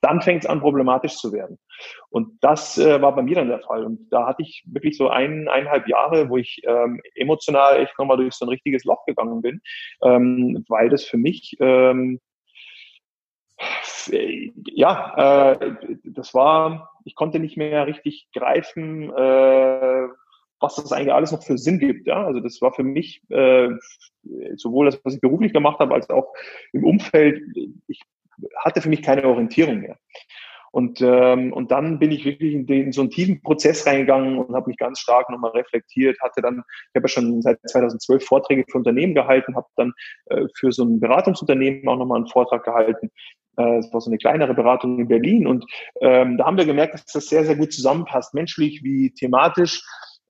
[0.00, 1.58] dann fängt es an, problematisch zu werden.
[2.08, 3.82] Und das äh, war bei mir dann der Fall.
[3.82, 8.18] Und da hatte ich wirklich so ein, eineinhalb Jahre, wo ich ähm, emotional echt nochmal
[8.18, 9.60] durch so ein richtiges Loch gegangen bin,
[10.04, 12.20] ähm, weil das für mich ähm,
[14.06, 15.74] ja, äh,
[16.04, 20.08] das war, ich konnte nicht mehr richtig greifen, äh,
[20.60, 22.06] was das eigentlich alles noch für Sinn gibt.
[22.06, 22.26] Ja?
[22.26, 23.68] Also das war für mich äh,
[24.56, 26.32] sowohl das, was ich beruflich gemacht habe, als auch
[26.72, 27.42] im Umfeld,
[27.86, 28.00] ich
[28.56, 29.98] hatte für mich keine Orientierung mehr.
[30.78, 34.38] Und, ähm, und dann bin ich wirklich in, den, in so einen tiefen Prozess reingegangen
[34.38, 38.24] und habe mich ganz stark nochmal reflektiert, hatte dann, ich habe ja schon seit 2012
[38.24, 39.92] Vorträge für Unternehmen gehalten, habe dann
[40.26, 43.10] äh, für so ein Beratungsunternehmen auch nochmal einen Vortrag gehalten.
[43.56, 45.64] Äh, es war so eine kleinere Beratung in Berlin und
[46.00, 49.82] ähm, da haben wir gemerkt, dass das sehr, sehr gut zusammenpasst, menschlich wie thematisch.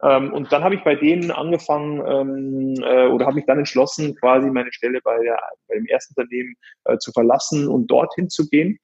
[0.03, 4.17] Ähm, und dann habe ich bei denen angefangen ähm, äh, oder habe mich dann entschlossen,
[4.17, 5.39] quasi meine Stelle bei, der,
[5.69, 8.79] bei dem ersten Unternehmen äh, zu verlassen und dorthin zu gehen.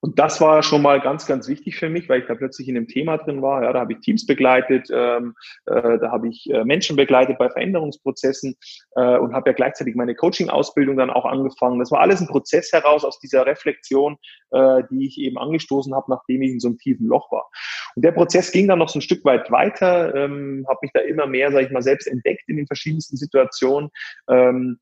[0.00, 2.74] Und das war schon mal ganz, ganz wichtig für mich, weil ich da plötzlich in
[2.74, 3.62] dem Thema drin war.
[3.62, 5.34] Ja, da habe ich Teams begleitet, ähm,
[5.66, 8.56] äh, da habe ich äh, Menschen begleitet bei Veränderungsprozessen
[8.96, 11.78] äh, und habe ja gleichzeitig meine Coaching-Ausbildung dann auch angefangen.
[11.78, 14.16] Das war alles ein Prozess heraus aus dieser Reflexion,
[14.50, 17.48] äh, die ich eben angestoßen habe, nachdem ich in so einem tiefen Loch war.
[17.94, 21.00] Und der Prozess ging dann noch so ein Stück weit weiter, ähm, habe mich da
[21.00, 23.90] immer mehr, sage ich mal, selbst entdeckt in den verschiedensten Situationen.
[24.28, 24.78] Ähm,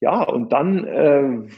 [0.00, 1.48] ja, und dann äh,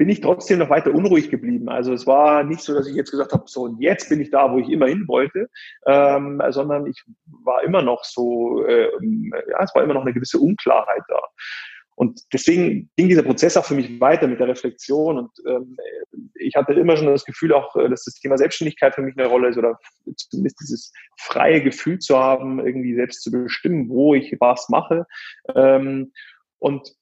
[0.00, 1.68] bin ich trotzdem noch weiter unruhig geblieben.
[1.68, 4.30] Also es war nicht so, dass ich jetzt gesagt habe, so und jetzt bin ich
[4.30, 5.50] da, wo ich immer hin wollte,
[5.86, 7.04] ähm, sondern ich
[7.44, 8.88] war immer noch so, äh,
[9.50, 11.20] ja, es war immer noch eine gewisse Unklarheit da.
[11.96, 15.18] Und deswegen ging dieser Prozess auch für mich weiter mit der Reflexion.
[15.18, 15.76] Und ähm,
[16.36, 19.28] ich hatte immer schon das Gefühl auch, äh, dass das Thema Selbstständigkeit für mich eine
[19.28, 19.78] Rolle ist oder
[20.16, 25.04] zumindest dieses freie Gefühl zu haben, irgendwie selbst zu bestimmen, wo ich was mache.
[25.54, 26.10] Ähm,
[26.58, 26.94] und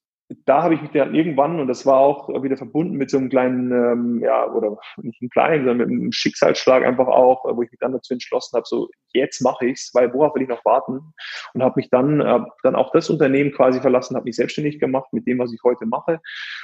[0.45, 3.31] da habe ich mich dann irgendwann, und das war auch wieder verbunden mit so einem
[3.31, 7.71] kleinen, ähm, ja, oder nicht einem kleinen, sondern mit einem Schicksalsschlag einfach auch, wo ich
[7.71, 11.15] mich dann dazu entschlossen habe, so jetzt mache ich's, weil worauf will ich noch warten?
[11.55, 15.13] Und habe mich dann, äh, dann auch das Unternehmen quasi verlassen, habe mich selbstständig gemacht
[15.13, 16.21] mit dem, was ich heute mache.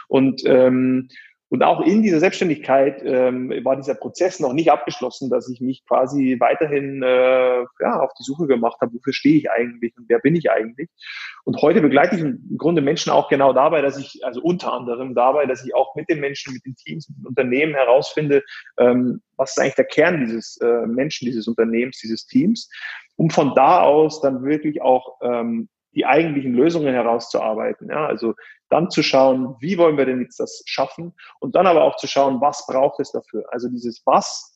[0.09, 1.09] Und ähm,
[1.55, 5.87] und auch in dieser Selbstständigkeit ähm, war dieser Prozess noch nicht abgeschlossen, dass ich mich
[5.87, 10.19] quasi weiterhin äh, ja, auf die Suche gemacht habe, wofür stehe ich eigentlich und wer
[10.19, 10.91] bin ich eigentlich.
[11.45, 15.15] Und heute begleite ich im Grunde Menschen auch genau dabei, dass ich, also unter anderem
[15.15, 18.43] dabei, dass ich auch mit den Menschen, mit den Teams, mit den Unternehmen herausfinde,
[18.77, 22.69] ähm, was ist eigentlich der Kern dieses äh, Menschen, dieses Unternehmens, dieses Teams,
[23.15, 27.91] um von da aus dann wirklich auch ähm, die eigentlichen Lösungen herauszuarbeiten.
[27.91, 28.35] Ja, also
[28.75, 32.09] dann zu schauen, wie wollen wir denn jetzt das schaffen und dann aber auch zu
[32.09, 33.45] schauen, was braucht es dafür.
[33.53, 34.55] Also dieses Was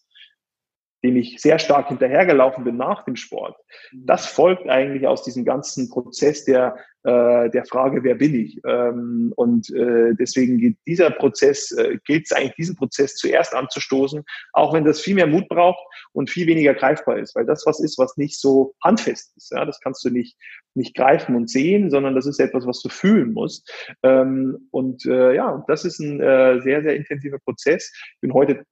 [1.04, 3.56] dem ich sehr stark hinterhergelaufen bin nach dem Sport,
[3.92, 4.06] mhm.
[4.06, 8.60] das folgt eigentlich aus diesem ganzen Prozess der, äh, der Frage, wer bin ich?
[8.66, 14.24] Ähm, und äh, deswegen geht dieser Prozess, äh, gilt es eigentlich, diesen Prozess zuerst anzustoßen,
[14.52, 17.78] auch wenn das viel mehr Mut braucht und viel weniger greifbar ist, weil das was
[17.78, 19.52] ist, was nicht so handfest ist.
[19.52, 19.64] Ja?
[19.64, 20.36] Das kannst du nicht,
[20.78, 23.70] nicht greifen und sehen, sondern das ist etwas, was du fühlen musst.
[24.02, 27.92] Ähm, und äh, ja, das ist ein äh, sehr, sehr intensiver Prozess.
[28.14, 28.64] Ich bin heute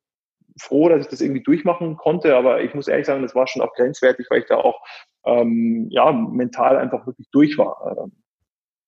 [0.59, 3.63] froh, dass ich das irgendwie durchmachen konnte, aber ich muss ehrlich sagen, das war schon
[3.63, 4.81] auch grenzwertig, weil ich da auch
[5.27, 7.97] ähm, ja, mental einfach wirklich durch war.
[7.99, 8.13] Ähm,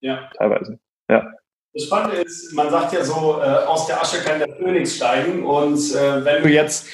[0.01, 0.31] ja.
[0.37, 0.79] Teilweise.
[1.11, 1.31] Ja.
[1.75, 5.45] Das Spannende ist, man sagt ja so, äh, aus der Asche kann der Phönix steigen.
[5.45, 6.89] Und äh, wenn du jetzt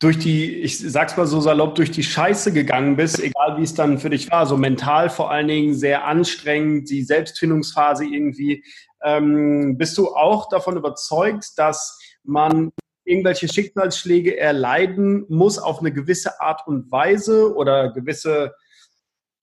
[0.00, 3.74] durch die, ich sag's mal so salopp, durch die Scheiße gegangen bist, egal wie es
[3.74, 8.64] dann für dich war, so mental vor allen Dingen sehr anstrengend, die Selbstfindungsphase irgendwie,
[9.02, 12.72] ähm, bist du auch davon überzeugt, dass man
[13.04, 18.54] irgendwelche Schicksalsschläge erleiden muss auf eine gewisse Art und Weise oder gewisse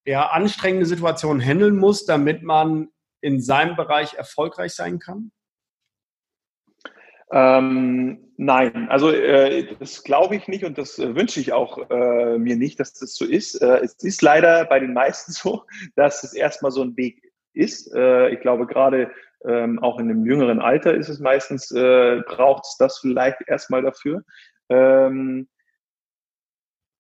[0.06, 2.88] ja, anstrengende Situationen handeln muss, damit man
[3.22, 5.32] in seinem Bereich erfolgreich sein kann?
[7.30, 12.38] Ähm, nein, also äh, das glaube ich nicht und das äh, wünsche ich auch äh,
[12.38, 13.56] mir nicht, dass das so ist.
[13.56, 15.66] Äh, es ist leider bei den meisten so,
[15.96, 17.22] dass es erstmal so ein Weg
[17.54, 17.94] ist.
[17.94, 19.12] Äh, ich glaube, gerade
[19.46, 23.82] ähm, auch in einem jüngeren Alter ist es meistens, äh, braucht es das vielleicht erstmal
[23.82, 24.24] dafür.
[24.70, 25.48] Ähm,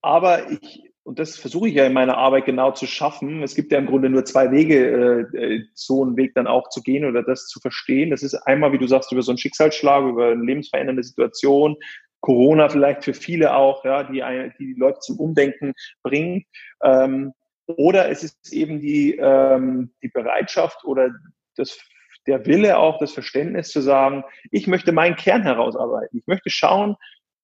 [0.02, 3.42] aber ich, und das versuche ich ja in meiner Arbeit genau zu schaffen.
[3.42, 6.68] Es gibt ja im Grunde nur zwei Wege, äh, äh, so einen Weg dann auch
[6.68, 8.10] zu gehen oder das zu verstehen.
[8.10, 11.78] Das ist einmal, wie du sagst, über so einen Schicksalsschlag, über eine lebensverändernde Situation,
[12.20, 14.22] Corona vielleicht für viele auch, ja, die,
[14.60, 15.72] die, die Leute zum Umdenken
[16.04, 16.46] bringt.
[16.84, 17.32] Ähm,
[17.68, 21.12] oder es ist eben die, ähm, die Bereitschaft oder
[21.56, 21.80] das,
[22.28, 26.20] der Wille auch, das Verständnis zu sagen, ich möchte meinen Kern herausarbeiten.
[26.20, 26.98] Ich möchte schauen,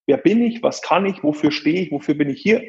[0.06, 2.62] wer bin ich, was kann ich, wofür stehe ich, wofür bin ich hier.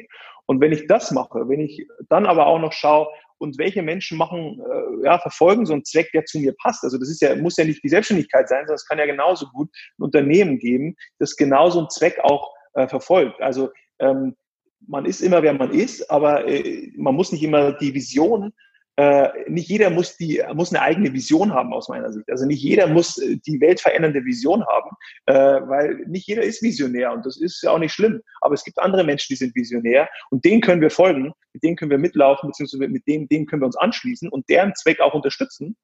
[0.47, 4.17] Und wenn ich das mache, wenn ich dann aber auch noch schaue, und welche Menschen
[4.17, 6.83] machen, äh, ja, verfolgen so einen Zweck, der zu mir passt.
[6.83, 9.47] Also das ist ja, muss ja nicht die Selbstständigkeit sein, sondern es kann ja genauso
[9.47, 9.69] gut
[9.99, 13.41] ein Unternehmen geben, das genauso einen Zweck auch äh, verfolgt.
[13.41, 14.35] Also ähm,
[14.87, 18.53] man ist immer, wer man ist, aber äh, man muss nicht immer die Vision,
[18.97, 22.29] äh, nicht jeder muss, die, muss eine eigene Vision haben aus meiner Sicht.
[22.29, 24.89] Also nicht jeder muss äh, die weltverändernde Vision haben,
[25.25, 25.33] äh,
[25.67, 28.21] weil nicht jeder ist Visionär und das ist ja auch nicht schlimm.
[28.41, 31.75] Aber es gibt andere Menschen, die sind visionär und denen können wir folgen, mit denen
[31.75, 35.13] können wir mitlaufen, beziehungsweise mit denen, denen können wir uns anschließen und deren Zweck auch
[35.13, 35.75] unterstützen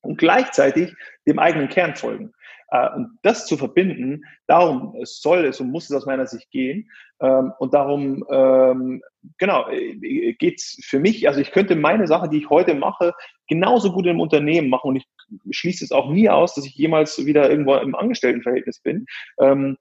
[0.00, 0.92] und gleichzeitig
[1.26, 2.32] dem eigenen Kern folgen.
[2.68, 6.90] Äh, und das zu verbinden, darum soll es und muss es aus meiner Sicht gehen.
[7.20, 9.02] Ähm, und darum, ähm,
[9.38, 13.14] genau, äh, geht's für mich, also ich könnte meine Sache, die ich heute mache,
[13.48, 15.06] genauso gut im Unternehmen machen und ich
[15.50, 19.06] schließe es auch nie aus, dass ich jemals wieder irgendwo im Angestelltenverhältnis bin.
[19.40, 19.76] Ähm,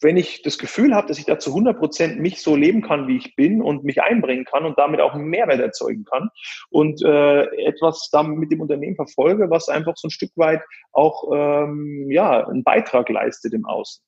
[0.00, 3.08] wenn ich das Gefühl habe, dass ich da zu 100 Prozent mich so leben kann,
[3.08, 6.30] wie ich bin und mich einbringen kann und damit auch einen Mehrwert erzeugen kann
[6.70, 10.62] und äh, etwas damit mit dem Unternehmen verfolge, was einfach so ein Stück weit
[10.92, 14.02] auch ähm, ja einen Beitrag leistet im Außen.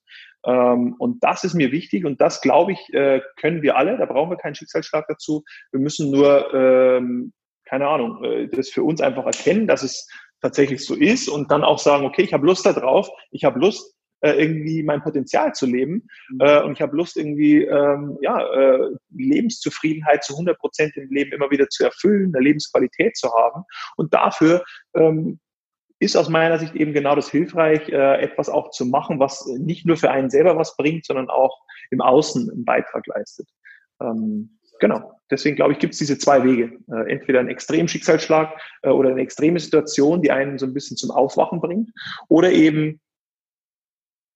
[0.44, 3.98] Ähm, und das ist mir wichtig und das glaube ich äh, können wir alle.
[3.98, 5.44] Da brauchen wir keinen Schicksalsschlag dazu.
[5.72, 7.32] Wir müssen nur ähm,
[7.68, 10.08] keine Ahnung, äh, das für uns einfach erkennen, dass es
[10.40, 13.94] tatsächlich so ist und dann auch sagen, okay, ich habe Lust darauf, ich habe Lust,
[14.20, 16.08] äh, irgendwie mein Potenzial zu leben.
[16.30, 16.40] Mhm.
[16.40, 21.32] Äh, und ich habe Lust, irgendwie ähm, ja, äh, Lebenszufriedenheit zu 100 Prozent im Leben
[21.32, 23.64] immer wieder zu erfüllen, eine Lebensqualität zu haben.
[23.96, 24.64] Und dafür
[24.94, 25.38] ähm,
[26.00, 29.86] ist aus meiner Sicht eben genau das hilfreich, äh, etwas auch zu machen, was nicht
[29.86, 31.60] nur für einen selber was bringt, sondern auch
[31.90, 33.48] im Außen einen Beitrag leistet.
[34.00, 35.12] Ähm, genau.
[35.30, 36.78] Deswegen glaube ich, gibt es diese zwei Wege.
[36.90, 41.10] Äh, entweder ein Extremschicksalsschlag äh, oder eine extreme Situation, die einen so ein bisschen zum
[41.10, 41.90] Aufwachen bringt,
[42.28, 43.00] oder eben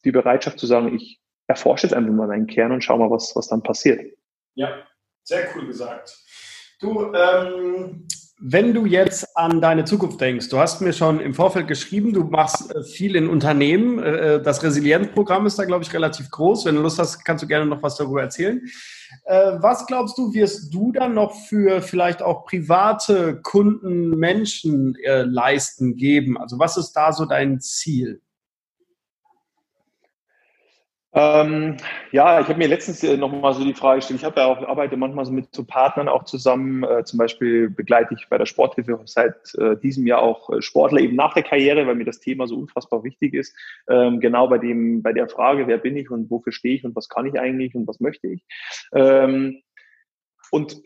[0.05, 3.35] die Bereitschaft zu sagen, ich erforsche jetzt einfach mal meinen Kern und schau mal, was,
[3.35, 4.01] was dann passiert.
[4.55, 4.83] Ja,
[5.23, 6.19] sehr cool gesagt.
[6.81, 8.07] Du, ähm,
[8.45, 12.25] wenn du jetzt an deine Zukunft denkst, du hast mir schon im Vorfeld geschrieben, du
[12.25, 14.03] machst äh, viel in Unternehmen.
[14.03, 16.65] Äh, das Resilienzprogramm ist da, glaube ich, relativ groß.
[16.65, 18.61] Wenn du Lust hast, kannst du gerne noch was darüber erzählen.
[19.27, 25.95] Äh, was glaubst du, wirst du dann noch für vielleicht auch private Kunden, Menschen leisten,
[25.95, 26.37] geben?
[26.37, 28.23] Also was ist da so dein Ziel?
[31.15, 31.77] Ähm,
[32.11, 34.21] ja, ich habe mir letztens äh, noch mal so die Frage gestellt.
[34.21, 36.85] Ich habe ja auch arbeite manchmal so mit so Partnern auch zusammen.
[36.85, 41.01] Äh, zum Beispiel begleite ich bei der Sporthilfe seit äh, diesem Jahr auch äh, Sportler
[41.01, 43.55] eben nach der Karriere, weil mir das Thema so unfassbar wichtig ist.
[43.89, 46.97] Ähm, genau bei dem bei der Frage, wer bin ich und wofür stehe ich und
[46.97, 48.43] was kann ich eigentlich und was möchte ich.
[48.95, 49.61] Ähm,
[50.51, 50.81] und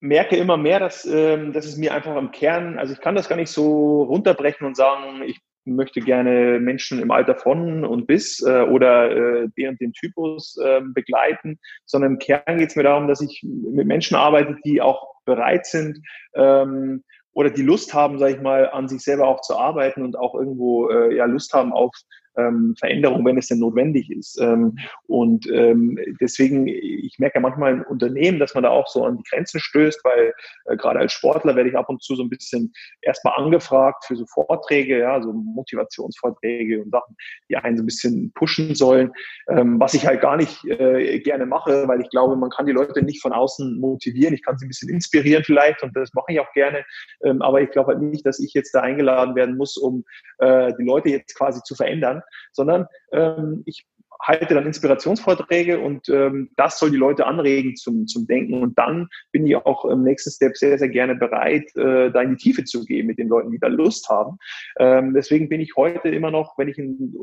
[0.00, 3.28] merke immer mehr, dass, ähm, dass es mir einfach im Kern, also ich kann das
[3.28, 8.42] gar nicht so runterbrechen und sagen, ich möchte gerne Menschen im Alter von und bis
[8.42, 12.84] äh, oder äh, den und den Typus äh, begleiten, sondern im Kern geht es mir
[12.84, 16.00] darum, dass ich mit Menschen arbeite, die auch bereit sind
[16.34, 20.18] ähm, oder die Lust haben, sage ich mal, an sich selber auch zu arbeiten und
[20.18, 21.92] auch irgendwo äh, ja Lust haben auf
[22.36, 24.40] ähm, Veränderung, wenn es denn notwendig ist.
[24.40, 24.76] Ähm,
[25.06, 29.16] und ähm, deswegen, ich merke ja manchmal im Unternehmen, dass man da auch so an
[29.18, 30.32] die Grenzen stößt, weil
[30.66, 32.72] äh, gerade als Sportler werde ich ab und zu so ein bisschen
[33.02, 37.16] erstmal angefragt für so Vorträge, ja, so Motivationsvorträge und Sachen,
[37.48, 39.12] die einen so ein bisschen pushen sollen,
[39.48, 42.72] ähm, was ich halt gar nicht äh, gerne mache, weil ich glaube, man kann die
[42.72, 44.34] Leute nicht von außen motivieren.
[44.34, 46.84] Ich kann sie ein bisschen inspirieren vielleicht und das mache ich auch gerne.
[47.24, 50.04] Ähm, aber ich glaube halt nicht, dass ich jetzt da eingeladen werden muss, um
[50.38, 52.22] äh, die Leute jetzt quasi zu verändern,
[52.52, 53.86] sondern ähm, ich
[54.22, 58.62] halte dann Inspirationsvorträge und ähm, das soll die Leute anregen zum, zum Denken.
[58.62, 62.30] Und dann bin ich auch im nächsten Step sehr, sehr gerne bereit, äh, da in
[62.30, 64.38] die Tiefe zu gehen mit den Leuten, die da Lust haben.
[64.78, 66.78] Ähm, deswegen bin ich heute immer noch, wenn ich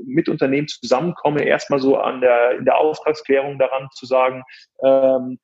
[0.06, 4.44] mit Unternehmen zusammenkomme, erstmal so an der, in der Auftragsklärung daran zu sagen,
[4.84, 5.40] ähm,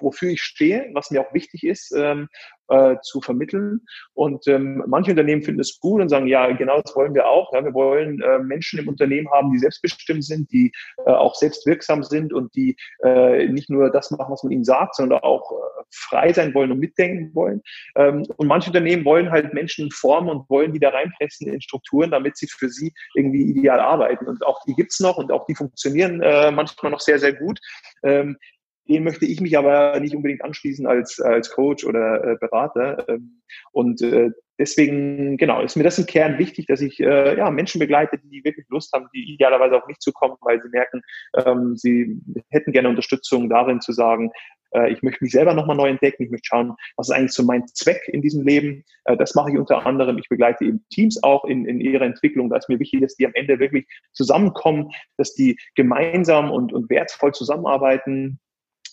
[0.00, 2.28] wofür ich stehe, was mir auch wichtig ist, ähm,
[2.68, 3.80] äh, zu vermitteln.
[4.14, 7.52] Und ähm, manche Unternehmen finden es gut und sagen, ja, genau das wollen wir auch.
[7.52, 10.72] Ja, wir wollen äh, Menschen im Unternehmen haben, die selbstbestimmt sind, die
[11.06, 14.96] äh, auch selbstwirksam sind und die äh, nicht nur das machen, was man ihnen sagt,
[14.96, 17.62] sondern auch äh, frei sein wollen und mitdenken wollen.
[17.96, 22.10] Ähm, und manche Unternehmen wollen halt Menschen formen und wollen die da reinpressen in Strukturen,
[22.10, 24.26] damit sie für sie irgendwie ideal arbeiten.
[24.26, 27.58] Und auch die gibt's noch und auch die funktionieren äh, manchmal noch sehr, sehr gut.
[28.02, 28.36] Ähm,
[28.88, 33.08] den möchte ich mich aber nicht unbedingt anschließen als, als Coach oder äh, Berater.
[33.08, 37.50] Ähm, und äh, deswegen, genau, ist mir das im Kern wichtig, dass ich äh, ja,
[37.50, 41.02] Menschen begleite, die wirklich Lust haben, die idealerweise auf mich zu kommen, weil sie merken,
[41.34, 42.20] ähm, sie
[42.50, 44.30] hätten gerne Unterstützung darin zu sagen,
[44.72, 47.42] äh, ich möchte mich selber nochmal neu entdecken, ich möchte schauen, was ist eigentlich so
[47.42, 48.84] mein Zweck in diesem Leben.
[49.04, 50.18] Äh, das mache ich unter anderem.
[50.18, 52.50] Ich begleite eben Teams auch in, in ihrer Entwicklung.
[52.50, 56.90] Da ist mir wichtig, dass die am Ende wirklich zusammenkommen, dass die gemeinsam und, und
[56.90, 58.40] wertvoll zusammenarbeiten.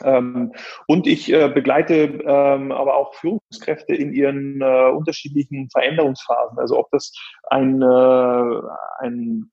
[0.03, 0.53] Ähm,
[0.87, 6.59] und ich äh, begleite ähm, aber auch Führungskräfte in ihren äh, unterschiedlichen Veränderungsphasen.
[6.59, 7.13] Also ob das
[7.49, 8.61] ein, äh,
[8.99, 9.51] ein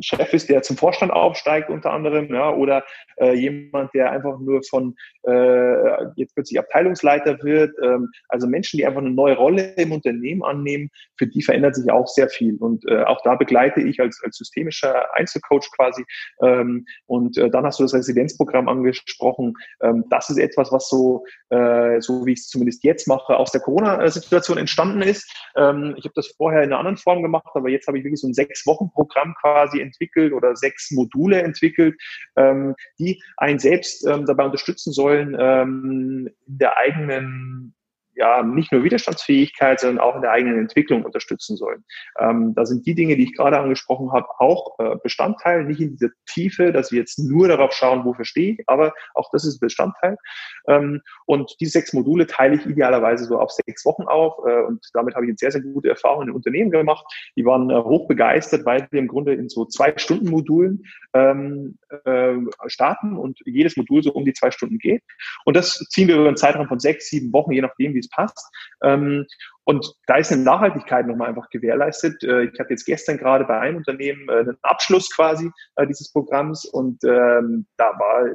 [0.00, 2.84] Chef ist, der zum Vorstand aufsteigt unter anderem, ja, oder
[3.16, 4.94] äh, jemand, der einfach nur von
[5.26, 7.74] äh, jetzt plötzlich Abteilungsleiter wird.
[7.82, 11.90] Ähm, also Menschen, die einfach eine neue Rolle im Unternehmen annehmen, für die verändert sich
[11.90, 12.56] auch sehr viel.
[12.56, 16.04] Und äh, auch da begleite ich als, als systemischer Einzelcoach quasi.
[16.42, 19.54] Ähm, und äh, dann hast du das Residenzprogramm angesprochen.
[19.82, 23.52] Ähm, das ist etwas, was so, äh, so wie ich es zumindest jetzt mache, aus
[23.52, 25.30] der Corona-Situation entstanden ist.
[25.56, 28.20] Ähm, ich habe das vorher in einer anderen Form gemacht, aber jetzt habe ich wirklich
[28.20, 32.00] so ein Sechs-Wochen-Programm Programm quasi entwickelt oder sechs Module entwickelt,
[32.36, 37.74] ähm, die einen selbst ähm, dabei unterstützen sollen, ähm, in der eigenen
[38.14, 41.84] ja, nicht nur Widerstandsfähigkeit, sondern auch in der eigenen Entwicklung unterstützen sollen.
[42.18, 45.92] Ähm, da sind die Dinge, die ich gerade angesprochen habe, auch äh, Bestandteil, nicht in
[45.92, 49.60] dieser Tiefe, dass wir jetzt nur darauf schauen, wofür stehe ich, aber auch das ist
[49.60, 50.16] Bestandteil.
[50.68, 54.84] Ähm, und diese sechs Module teile ich idealerweise so auf sechs Wochen auf äh, und
[54.92, 57.06] damit habe ich jetzt sehr, sehr gute Erfahrungen in Unternehmen gemacht.
[57.36, 60.84] Die waren äh, hoch begeistert, weil wir im Grunde in so zwei Stunden Modulen
[61.14, 62.34] ähm, äh,
[62.66, 65.02] starten und jedes Modul so um die zwei Stunden geht.
[65.44, 68.09] Und das ziehen wir über einen Zeitraum von sechs, sieben Wochen, je nachdem, wie es
[68.10, 68.50] passt.
[68.82, 69.26] Ähm,
[69.64, 72.22] und da ist eine Nachhaltigkeit nochmal einfach gewährleistet.
[72.24, 76.10] Äh, ich hatte jetzt gestern gerade bei einem Unternehmen äh, einen Abschluss quasi äh, dieses
[76.12, 78.26] Programms und ähm, da war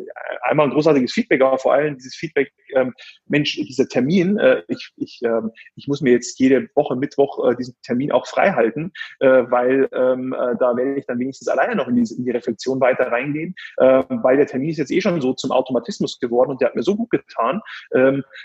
[0.44, 2.94] einmal ein großartiges Feedback, aber vor allem dieses Feedback, ähm,
[3.28, 8.12] Mensch, dieser Termin, ich, ich, ähm, ich muss mir jetzt jede Woche Mittwoch diesen Termin
[8.12, 12.32] auch frei halten, weil da werde ich dann wenigstens alleine noch in die, in die
[12.32, 16.62] Reflexion weiter reingehen, weil der Termin ist jetzt eh schon so zum Automatismus geworden und
[16.62, 17.62] der hat mir so gut getan.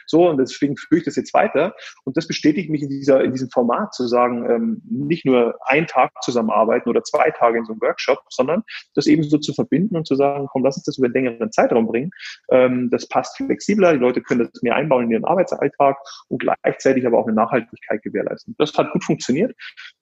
[0.07, 1.75] So, und deswegen führe ich das jetzt weiter.
[2.05, 5.87] Und das bestätigt mich in, dieser, in diesem Format zu sagen, ähm, nicht nur einen
[5.87, 8.63] Tag zusammenarbeiten oder zwei Tage in so einem Workshop, sondern
[8.95, 11.53] das eben so zu verbinden und zu sagen, komm, lass uns das über einen längeren
[11.53, 12.11] Zeitraum bringen.
[12.51, 15.97] Ähm, das passt flexibler, die Leute können das mehr einbauen in ihren Arbeitsalltag
[16.29, 18.55] und gleichzeitig aber auch eine Nachhaltigkeit gewährleisten.
[18.59, 19.55] Das hat gut funktioniert.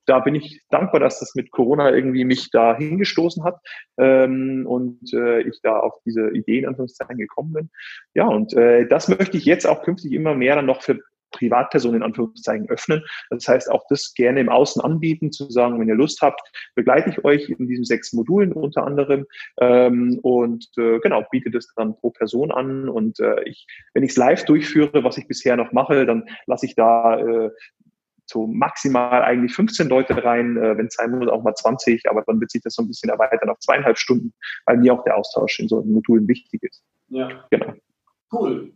[0.07, 3.61] Da bin ich dankbar, dass das mit Corona irgendwie mich da hingestoßen hat
[3.99, 7.71] ähm, und äh, ich da auf diese Idee in Anführungszeichen gekommen bin.
[8.15, 10.99] Ja, und äh, das möchte ich jetzt auch künftig immer mehr dann noch für
[11.31, 13.05] Privatpersonen in Anführungszeichen öffnen.
[13.31, 16.41] Das heißt, auch das gerne im Außen anbieten, zu sagen, wenn ihr Lust habt,
[16.75, 19.27] begleite ich euch in diesen sechs Modulen unter anderem
[19.61, 22.89] ähm, und äh, genau, biete das dann pro Person an.
[22.89, 26.67] Und äh, ich, wenn ich es live durchführe, was ich bisher noch mache, dann lasse
[26.67, 27.51] ich da äh,
[28.31, 32.23] so maximal eigentlich 15 Leute rein, äh, wenn es sein muss, auch mal 20, aber
[32.27, 34.33] dann wird sich das so ein bisschen erweitern auf zweieinhalb Stunden,
[34.67, 36.83] weil mir auch der Austausch in so Modulen wichtig ist.
[37.09, 37.47] Ja.
[37.51, 37.73] Genau.
[38.31, 38.73] Cool.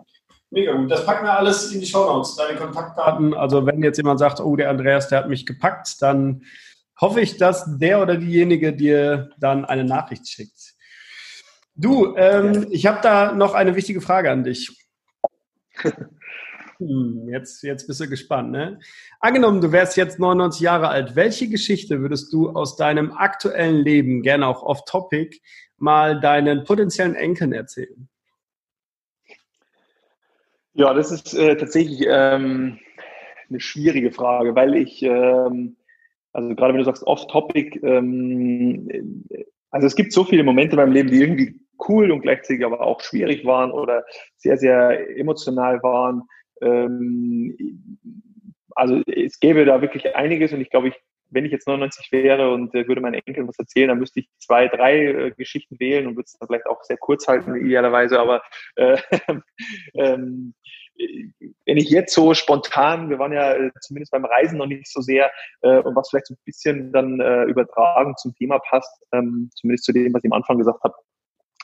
[0.52, 0.90] Mega gut.
[0.90, 2.36] Das packen wir alles in die Show Notes.
[2.36, 3.32] Deine Kontaktdaten.
[3.32, 6.42] Also wenn jetzt jemand sagt, oh, der Andreas, der hat mich gepackt, dann
[7.00, 10.74] hoffe ich, dass der oder diejenige dir dann eine Nachricht schickt.
[11.74, 14.70] Du, ähm, ich habe da noch eine wichtige Frage an dich.
[16.78, 18.80] Hm, jetzt, jetzt bist du gespannt, ne?
[19.20, 21.14] Angenommen, du wärst jetzt 99 Jahre alt.
[21.14, 25.38] Welche Geschichte würdest du aus deinem aktuellen Leben, gerne auch off-topic,
[25.76, 28.08] mal deinen potenziellen Enkeln erzählen?
[30.74, 32.78] Ja, das ist äh, tatsächlich ähm,
[33.48, 35.76] eine schwierige Frage, weil ich, ähm,
[36.32, 39.26] also gerade wenn du sagst off-topic, ähm,
[39.70, 42.80] also es gibt so viele Momente in meinem Leben, die irgendwie cool und gleichzeitig aber
[42.80, 44.04] auch schwierig waren oder
[44.36, 46.22] sehr, sehr emotional waren.
[46.62, 47.98] Ähm,
[48.74, 50.94] also es gäbe da wirklich einiges und ich glaube, ich
[51.32, 54.28] wenn ich jetzt 99 wäre und äh, würde meinen Enkeln was erzählen, dann müsste ich
[54.38, 58.20] zwei, drei äh, Geschichten wählen und würde es dann vielleicht auch sehr kurz halten, idealerweise.
[58.20, 58.42] Aber
[58.76, 58.98] äh,
[59.94, 60.54] ähm,
[61.66, 65.00] wenn ich jetzt so spontan, wir waren ja äh, zumindest beim Reisen noch nicht so
[65.00, 65.30] sehr,
[65.62, 69.84] äh, und was vielleicht so ein bisschen dann äh, übertragen zum Thema passt, ähm, zumindest
[69.84, 70.94] zu dem, was ich am Anfang gesagt habe,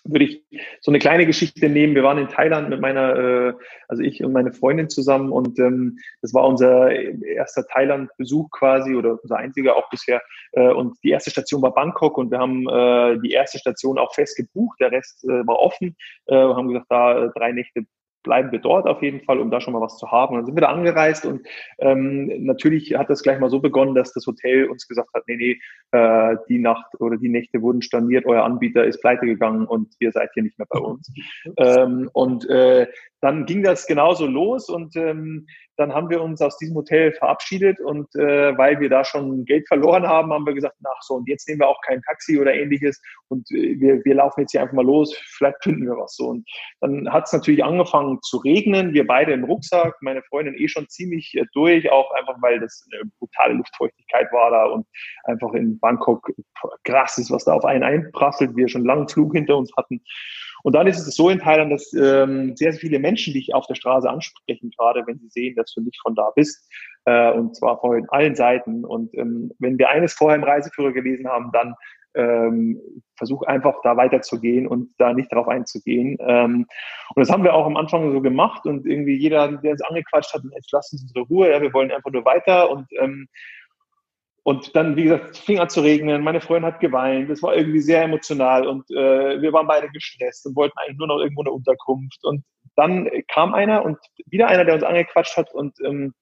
[0.09, 0.43] würde ich
[0.81, 1.95] so eine kleine Geschichte nehmen.
[1.95, 3.53] Wir waren in Thailand mit meiner, äh,
[3.89, 9.19] also ich und meine Freundin zusammen und ähm, das war unser erster Thailand-Besuch quasi oder
[9.23, 10.23] unser einziger auch bisher.
[10.53, 14.15] Äh, und die erste Station war Bangkok und wir haben äh, die erste Station auch
[14.15, 14.79] fest gebucht.
[14.81, 15.97] Der Rest äh, war offen.
[16.27, 17.85] Äh, haben gesagt, da äh, drei Nächte
[18.23, 20.35] bleiben wir dort auf jeden Fall, um da schon mal was zu haben.
[20.35, 21.47] Und dann sind wir da angereist und
[21.79, 25.37] ähm, natürlich hat das gleich mal so begonnen, dass das Hotel uns gesagt hat, nee,
[25.37, 25.61] nee,
[25.93, 30.13] äh, die Nacht oder die Nächte wurden storniert, euer Anbieter ist pleite gegangen und ihr
[30.13, 31.13] seid hier nicht mehr bei uns.
[31.57, 32.87] ähm, und äh,
[33.21, 35.47] dann ging das genauso los und ähm,
[35.79, 39.69] dann haben wir uns aus diesem Hotel verabschiedet und äh, weil wir da schon Geld
[39.69, 42.53] verloren haben, haben wir gesagt, ach so, und jetzt nehmen wir auch kein Taxi oder
[42.53, 46.17] ähnliches und äh, wir, wir laufen jetzt hier einfach mal los, vielleicht finden wir was
[46.17, 46.29] so.
[46.29, 46.49] Und
[46.81, 50.89] dann hat es natürlich angefangen zu regnen, wir beide im Rucksack, meine Freundin eh schon
[50.89, 54.87] ziemlich äh, durch, auch einfach weil das eine brutale Luftfeuchtigkeit war da und
[55.25, 56.29] einfach in Bangkok
[56.83, 60.03] krass ist, was da auf einen einprasselt, wir schon langen Flug hinter uns hatten.
[60.63, 63.67] Und dann ist es so in Thailand, dass ähm, sehr, sehr viele Menschen dich auf
[63.67, 66.69] der Straße ansprechen, gerade wenn sie sehen, dass du nicht von da bist.
[67.05, 68.85] Äh, und zwar von allen Seiten.
[68.85, 71.75] Und ähm, wenn wir eines vorher im Reiseführer gelesen haben, dann
[72.15, 72.81] ähm,
[73.17, 76.17] versuch einfach da weiterzugehen und da nicht drauf einzugehen.
[76.21, 76.67] Ähm,
[77.15, 80.35] und das haben wir auch am Anfang so gemacht und irgendwie jeder, der uns angequatscht
[80.35, 83.29] hat, jetzt lassen Sie unsere Ruhe, ja, wir wollen einfach nur weiter und ähm,
[84.49, 87.55] und dann, wie gesagt, es fing an zu regnen, meine Freundin hat geweint, es war
[87.55, 91.43] irgendwie sehr emotional und äh, wir waren beide gestresst und wollten eigentlich nur noch irgendwo
[91.43, 92.25] eine Unterkunft.
[92.25, 92.45] Und
[92.75, 96.15] dann kam einer und wieder einer, der uns angequatscht hat und ähm,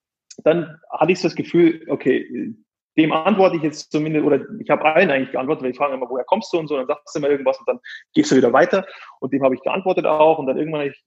[0.42, 2.52] dann hatte ich so das Gefühl, okay,
[2.98, 6.10] dem antworte ich jetzt zumindest, oder ich habe allen eigentlich geantwortet, weil ich frage immer,
[6.10, 7.78] woher kommst du und so, dann sagst du immer irgendwas und dann
[8.12, 8.84] gehst du wieder weiter.
[9.20, 10.40] Und dem habe ich geantwortet auch.
[10.40, 11.04] Und dann irgendwann habe ich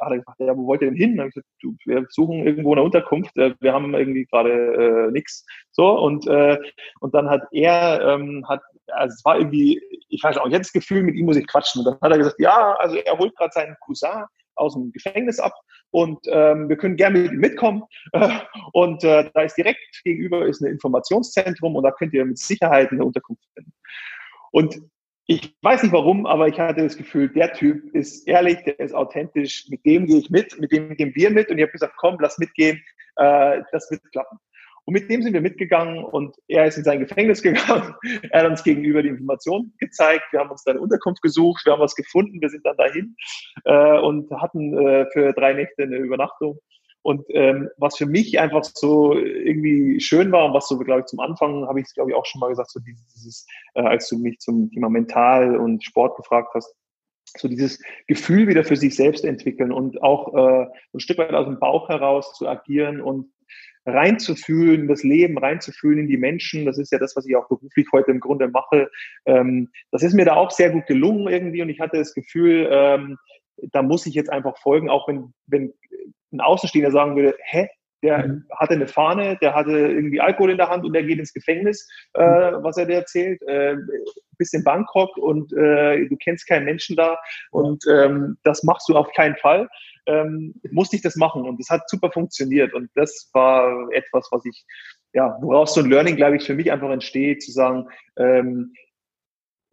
[0.00, 1.16] hat er gefragt, ja, wo wollt ihr denn hin?
[1.16, 5.10] Dann ich gesagt, du, wir suchen irgendwo eine Unterkunft, äh, wir haben irgendwie gerade äh,
[5.10, 5.44] nichts.
[5.72, 6.58] So, und, äh,
[7.00, 10.72] und dann hat er, ähm, hat, also es war irgendwie, ich weiß auch, jetzt das
[10.72, 11.80] Gefühl, mit ihm muss ich quatschen.
[11.80, 14.24] Und dann hat er gesagt, ja, also er holt gerade seinen Cousin
[14.56, 15.52] aus dem Gefängnis ab
[15.90, 17.84] und ähm, wir können gerne mit ihm mitkommen.
[18.72, 22.90] Und äh, da ist direkt gegenüber ist ein Informationszentrum und da könnt ihr mit Sicherheit
[22.90, 23.72] eine Unterkunft finden.
[24.50, 24.80] Und
[25.26, 28.94] ich weiß nicht warum, aber ich hatte das Gefühl, der Typ ist ehrlich, der ist
[28.94, 31.94] authentisch, mit dem gehe ich mit, mit dem gehen wir mit und ich habe gesagt,
[31.96, 32.82] komm, lass mitgehen,
[33.16, 34.38] äh, das wird klappen.
[34.86, 37.94] Und mit dem sind wir mitgegangen und er ist in sein Gefängnis gegangen.
[38.30, 40.24] Er hat uns gegenüber die Informationen gezeigt.
[40.30, 43.16] Wir haben uns dann Unterkunft gesucht, wir haben was gefunden, wir sind dann dahin
[43.64, 46.58] äh, und hatten äh, für drei Nächte eine Übernachtung.
[47.04, 51.06] Und ähm, was für mich einfach so irgendwie schön war und was so, glaube ich,
[51.06, 54.08] zum Anfang habe ich es, glaube ich, auch schon mal gesagt, so dieses, äh, als
[54.08, 56.74] du mich zum Thema Mental und Sport gefragt hast,
[57.36, 61.44] so dieses Gefühl wieder für sich selbst entwickeln und auch äh, ein Stück weit aus
[61.44, 63.30] dem Bauch heraus zu agieren und
[63.84, 66.64] reinzufühlen, das Leben reinzufühlen in die Menschen.
[66.64, 68.90] Das ist ja das, was ich auch beruflich heute im Grunde mache.
[69.26, 72.66] Ähm, das ist mir da auch sehr gut gelungen irgendwie und ich hatte das Gefühl,
[72.70, 73.18] ähm,
[73.72, 75.74] da muss ich jetzt einfach folgen, auch wenn, wenn
[76.34, 77.68] ein Außenstehender sagen würde, hä,
[78.04, 78.44] der mhm.
[78.54, 81.88] hatte eine Fahne, der hatte irgendwie Alkohol in der Hand und der geht ins Gefängnis,
[82.14, 82.62] äh, mhm.
[82.62, 83.76] was er dir erzählt, äh,
[84.36, 87.16] bist in Bangkok und äh, du kennst keinen Menschen da
[87.50, 89.68] und ähm, das machst du auf keinen Fall.
[90.06, 94.44] Ähm, musste ich das machen und das hat super funktioniert und das war etwas, was
[94.44, 94.66] ich,
[95.14, 98.74] ja, woraus so ein Learning, glaube ich, für mich einfach entsteht, zu sagen, ähm,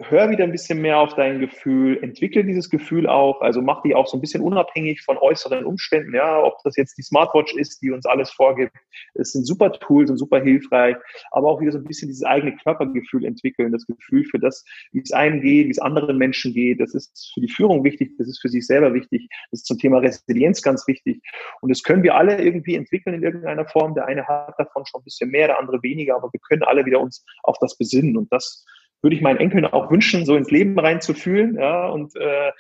[0.10, 3.96] hör wieder ein bisschen mehr auf dein Gefühl, entwickle dieses Gefühl auch, also mach dich
[3.96, 7.82] auch so ein bisschen unabhängig von äußeren Umständen, ja, ob das jetzt die Smartwatch ist,
[7.82, 8.74] die uns alles vorgibt,
[9.14, 10.96] es sind super Tools und super hilfreich,
[11.32, 15.02] aber auch wieder so ein bisschen dieses eigene Körpergefühl entwickeln, das Gefühl für das, wie
[15.02, 18.28] es einem geht, wie es anderen Menschen geht, das ist für die Führung wichtig, das
[18.28, 21.22] ist für sich selber wichtig, das ist zum Thema Resilienz ganz wichtig.
[21.62, 25.02] Und das können wir alle irgendwie entwickeln in irgendeiner Form, der eine hat davon schon
[25.02, 28.18] ein bisschen mehr, der andere weniger, aber wir können alle wieder uns auf das besinnen.
[28.18, 28.66] Und das
[29.02, 32.52] würde ich meinen Enkeln auch wünschen, so ins Leben reinzufühlen, ja, und, äh,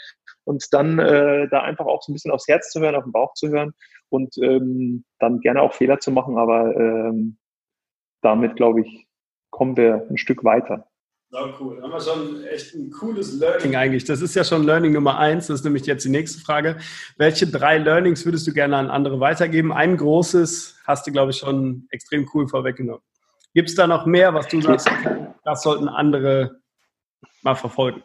[0.43, 3.11] und dann äh, da einfach auch so ein bisschen aufs Herz zu hören, auf den
[3.11, 3.73] Bauch zu hören
[4.09, 7.37] und ähm, dann gerne auch Fehler zu machen, aber ähm,
[8.21, 9.07] damit, glaube ich,
[9.51, 10.87] kommen wir ein Stück weiter.
[11.33, 11.81] Ja, cool.
[11.81, 14.03] Haben wir schon echt ein cooles Learning eigentlich.
[14.03, 15.47] Das ist ja schon Learning Nummer eins.
[15.47, 16.77] Das ist nämlich jetzt die nächste Frage.
[17.17, 19.71] Welche drei Learnings würdest du gerne an andere weitergeben?
[19.71, 23.01] Ein großes hast du, glaube ich, schon extrem cool vorweggenommen.
[23.53, 24.89] Gibt es da noch mehr, was du sagst,
[25.43, 26.61] das sollten andere
[27.41, 28.03] mal verfolgen?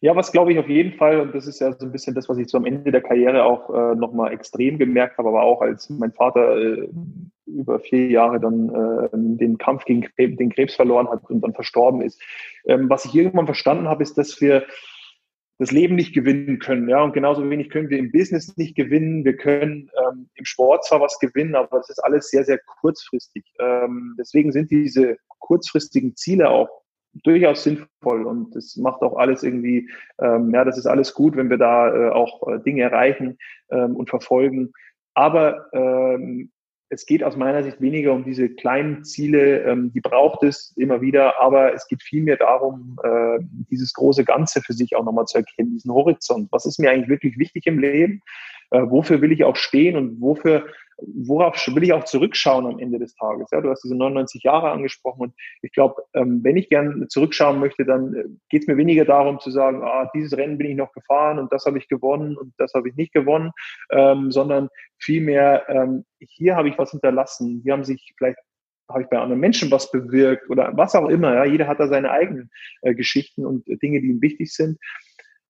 [0.00, 2.28] Ja, was glaube ich auf jeden Fall, und das ist ja so ein bisschen das,
[2.28, 5.60] was ich so am Ende der Karriere auch äh, nochmal extrem gemerkt habe, aber auch
[5.60, 6.88] als mein Vater äh,
[7.46, 12.02] über vier Jahre dann äh, den Kampf gegen den Krebs verloren hat und dann verstorben
[12.02, 12.22] ist.
[12.66, 14.64] Ähm, was ich irgendwann verstanden habe, ist, dass wir
[15.58, 16.88] das Leben nicht gewinnen können.
[16.88, 19.24] Ja, und genauso wenig können wir im Business nicht gewinnen.
[19.24, 23.44] Wir können ähm, im Sport zwar was gewinnen, aber das ist alles sehr, sehr kurzfristig.
[23.58, 26.68] Ähm, deswegen sind diese kurzfristigen Ziele auch
[27.24, 29.90] durchaus sinnvoll und das macht auch alles irgendwie,
[30.20, 33.38] ähm, ja, das ist alles gut, wenn wir da äh, auch äh, Dinge erreichen
[33.70, 34.72] ähm, und verfolgen.
[35.14, 36.52] Aber ähm,
[36.90, 41.00] es geht aus meiner Sicht weniger um diese kleinen Ziele, ähm, die braucht es immer
[41.00, 43.38] wieder, aber es geht vielmehr darum, äh,
[43.70, 46.48] dieses große Ganze für sich auch nochmal zu erkennen, diesen Horizont.
[46.50, 48.22] Was ist mir eigentlich wirklich wichtig im Leben?
[48.70, 50.66] Äh, wofür will ich auch stehen und wofür
[51.00, 53.48] worauf will ich auch zurückschauen am Ende des Tages?
[53.50, 57.60] Ja, du hast diese 99 Jahre angesprochen und ich glaube, ähm, wenn ich gerne zurückschauen
[57.60, 60.76] möchte, dann äh, geht es mir weniger darum zu sagen, ah, dieses Rennen bin ich
[60.76, 63.52] noch gefahren und das habe ich gewonnen und das habe ich nicht gewonnen,
[63.90, 64.68] ähm, sondern
[64.98, 68.38] vielmehr, ähm, hier habe ich was hinterlassen, hier haben sich vielleicht
[68.90, 71.34] habe ich bei anderen Menschen was bewirkt oder was auch immer.
[71.34, 74.78] Ja, jeder hat da seine eigenen äh, Geschichten und Dinge, die ihm wichtig sind.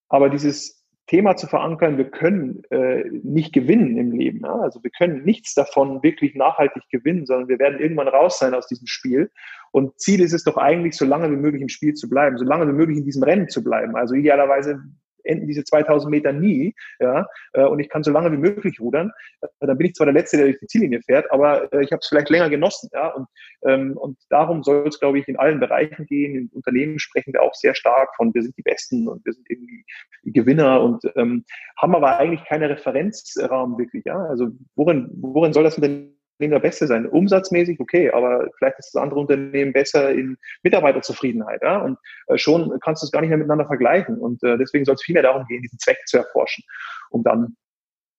[0.09, 0.78] Aber dieses
[1.09, 4.43] Thema zu verankern, wir können äh, nicht gewinnen im Leben.
[4.45, 4.55] Ja?
[4.61, 8.69] Also wir können nichts davon wirklich nachhaltig gewinnen, sondern wir werden irgendwann raus sein aus
[8.69, 9.31] diesem Spiel.
[9.73, 12.45] Und Ziel ist es doch eigentlich, so lange wie möglich im Spiel zu bleiben, so
[12.45, 13.97] lange wie möglich in diesem Rennen zu bleiben.
[13.97, 14.83] Also idealerweise
[15.29, 19.12] enden diese 2000 Meter nie, ja, äh, und ich kann so lange wie möglich rudern.
[19.41, 21.93] Äh, dann bin ich zwar der Letzte, der durch die Ziellinie fährt, aber äh, ich
[21.93, 23.26] habe es vielleicht länger genossen, ja, und,
[23.62, 26.35] ähm, und darum soll es, glaube ich, in allen Bereichen gehen.
[26.35, 29.47] In Unternehmen sprechen wir auch sehr stark von, wir sind die Besten und wir sind
[29.49, 29.85] irgendwie
[30.24, 31.45] die Gewinner und ähm,
[31.76, 36.86] haben aber eigentlich keine Referenzrahmen wirklich, ja, also worin, worin soll das Unternehmen der Beste
[36.86, 37.07] sein.
[37.07, 41.61] Umsatzmäßig, okay, aber vielleicht ist das andere Unternehmen besser in Mitarbeiterzufriedenheit.
[41.62, 41.78] Ja?
[41.78, 44.18] Und äh, schon kannst du es gar nicht mehr miteinander vergleichen.
[44.18, 46.64] Und äh, deswegen soll es viel mehr darum gehen, diesen Zweck zu erforschen,
[47.11, 47.57] um dann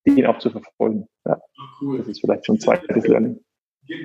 [0.06, 1.06] den auch zu verfolgen.
[1.26, 1.40] Ja.
[1.80, 1.98] Cool.
[1.98, 3.40] Das ist vielleicht schon ein zweites Learning.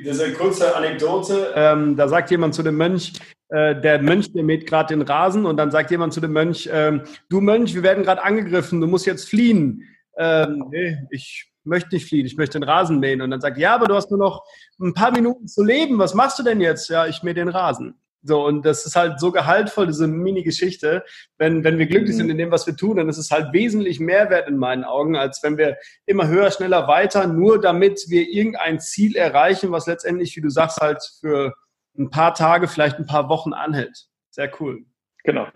[0.04, 1.54] Das ist eine kurze Anekdote.
[1.56, 3.14] Ähm, da sagt jemand zu dem Mönch,
[3.50, 6.68] äh, der Mönch, der mäht gerade den Rasen und dann sagt jemand zu dem Mönch,
[6.72, 9.84] ähm, du Mönch, wir werden gerade angegriffen, du musst jetzt fliehen.
[10.18, 13.22] Ähm, nee, ich möchte nicht fliehen, ich möchte den Rasen mähen.
[13.22, 14.44] Und dann sagt, ja, aber du hast nur noch
[14.80, 16.00] ein paar Minuten zu leben.
[16.00, 16.90] Was machst du denn jetzt?
[16.90, 18.00] Ja, ich mähe den Rasen.
[18.28, 21.04] So, und das ist halt so gehaltvoll, diese Mini-Geschichte.
[21.38, 22.18] Wenn, wenn wir glücklich mhm.
[22.18, 24.84] sind in dem, was wir tun, dann ist es halt wesentlich mehr wert in meinen
[24.84, 29.86] Augen, als wenn wir immer höher, schneller, weiter, nur damit wir irgendein Ziel erreichen, was
[29.86, 31.54] letztendlich, wie du sagst, halt für
[31.98, 34.08] ein paar Tage, vielleicht ein paar Wochen anhält.
[34.32, 34.86] Sehr cool.
[35.24, 35.48] Genau.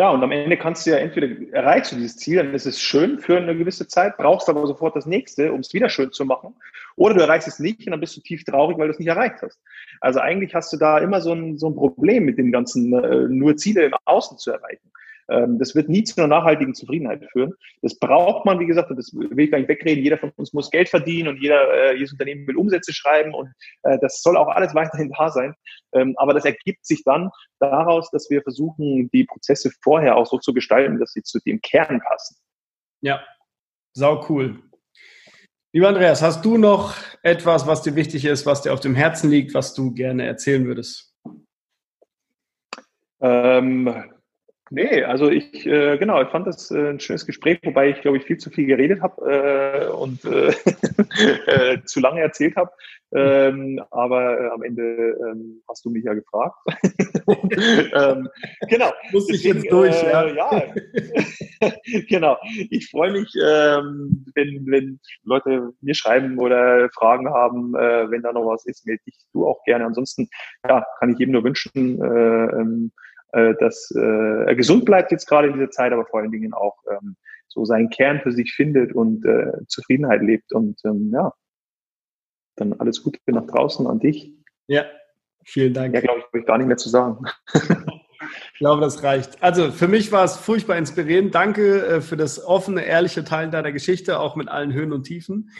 [0.00, 2.80] Ja, und am Ende kannst du ja entweder erreichst du dieses Ziel, dann ist es
[2.80, 6.24] schön für eine gewisse Zeit, brauchst aber sofort das nächste, um es wieder schön zu
[6.24, 6.54] machen.
[6.96, 9.08] Oder du erreichst es nicht und dann bist du tief traurig, weil du es nicht
[9.08, 9.60] erreicht hast.
[10.00, 13.28] Also eigentlich hast du da immer so ein, so ein Problem mit den ganzen äh,
[13.28, 14.90] nur Ziele im Außen zu erreichen.
[15.30, 17.54] Ähm, das wird nie zu einer nachhaltigen Zufriedenheit führen.
[17.82, 20.02] Das braucht man, wie gesagt, und das will ich gar nicht wegreden.
[20.02, 23.48] Jeder von uns muss Geld verdienen und jeder, äh, jedes Unternehmen will Umsätze schreiben und
[23.84, 25.54] äh, das soll auch alles weiterhin da sein.
[25.92, 30.38] Ähm, aber das ergibt sich dann daraus, dass wir versuchen, die Prozesse vorher auch so
[30.38, 32.36] zu gestalten, dass sie zu dem Kern passen.
[33.00, 33.22] Ja,
[33.92, 34.60] sau cool.
[35.72, 39.30] Lieber Andreas, hast du noch etwas, was dir wichtig ist, was dir auf dem Herzen
[39.30, 41.14] liegt, was du gerne erzählen würdest?
[43.20, 44.12] Ähm,
[44.72, 48.18] Nee, also ich, äh, genau, ich fand das äh, ein schönes Gespräch, wobei ich, glaube
[48.18, 50.52] ich, viel zu viel geredet habe äh, und äh,
[51.46, 52.70] äh, zu lange erzählt habe.
[53.12, 56.54] Ähm, aber äh, am Ende ähm, hast du mich ja gefragt.
[57.26, 58.28] ähm,
[58.68, 58.92] genau.
[59.10, 60.28] Muss ich jetzt durch, ja.
[60.28, 60.62] ja.
[62.08, 62.38] genau.
[62.70, 68.32] Ich freue mich, ähm, wenn, wenn Leute mir schreiben oder Fragen haben, äh, wenn da
[68.32, 69.84] noch was ist, melde dich du auch gerne.
[69.84, 70.28] Ansonsten,
[70.68, 72.00] ja, kann ich jedem nur wünschen,
[73.32, 76.52] äh, dass äh, er gesund bleibt jetzt gerade in dieser Zeit, aber vor allen Dingen
[76.52, 77.16] auch ähm,
[77.48, 80.52] so seinen Kern für sich findet und äh, Zufriedenheit lebt.
[80.52, 81.32] Und ähm, ja,
[82.56, 84.32] dann alles Gute nach draußen an dich.
[84.66, 84.84] Ja,
[85.44, 85.94] vielen Dank.
[85.94, 87.24] Ja, glaube ich, habe ich gar nicht mehr zu sagen.
[88.52, 89.42] Ich glaube, das reicht.
[89.42, 91.34] Also für mich war es furchtbar inspirierend.
[91.34, 95.50] Danke äh, für das offene, ehrliche Teilen deiner Geschichte, auch mit allen Höhen und Tiefen.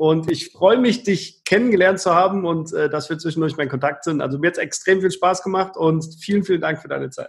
[0.00, 3.68] Und ich freue mich, dich kennengelernt zu haben und äh, dass wir zwischendurch mal in
[3.68, 4.22] Kontakt sind.
[4.22, 7.28] Also mir hat es extrem viel Spaß gemacht und vielen, vielen Dank für deine Zeit.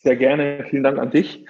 [0.00, 0.66] Sehr gerne.
[0.68, 1.46] Vielen Dank an dich.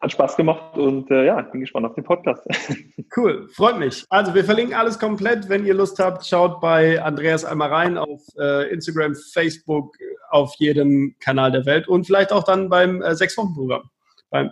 [0.00, 2.42] Hat Spaß gemacht und äh, ja, ich bin gespannt auf den Podcast.
[3.14, 4.06] Cool, freut mich.
[4.08, 5.50] Also wir verlinken alles komplett.
[5.50, 9.94] Wenn ihr Lust habt, schaut bei Andreas einmal rein auf äh, Instagram, Facebook,
[10.30, 13.90] auf jedem Kanal der Welt und vielleicht auch dann beim äh, Sechs-Wochen-Programm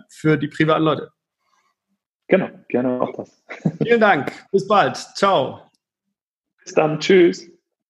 [0.09, 1.12] für die privaten Leute.
[2.27, 3.43] Genau, gerne auch das.
[3.81, 4.31] Vielen Dank.
[4.51, 4.95] Bis bald.
[5.15, 5.61] Ciao.
[6.63, 6.99] Bis dann.
[6.99, 7.52] Tschüss.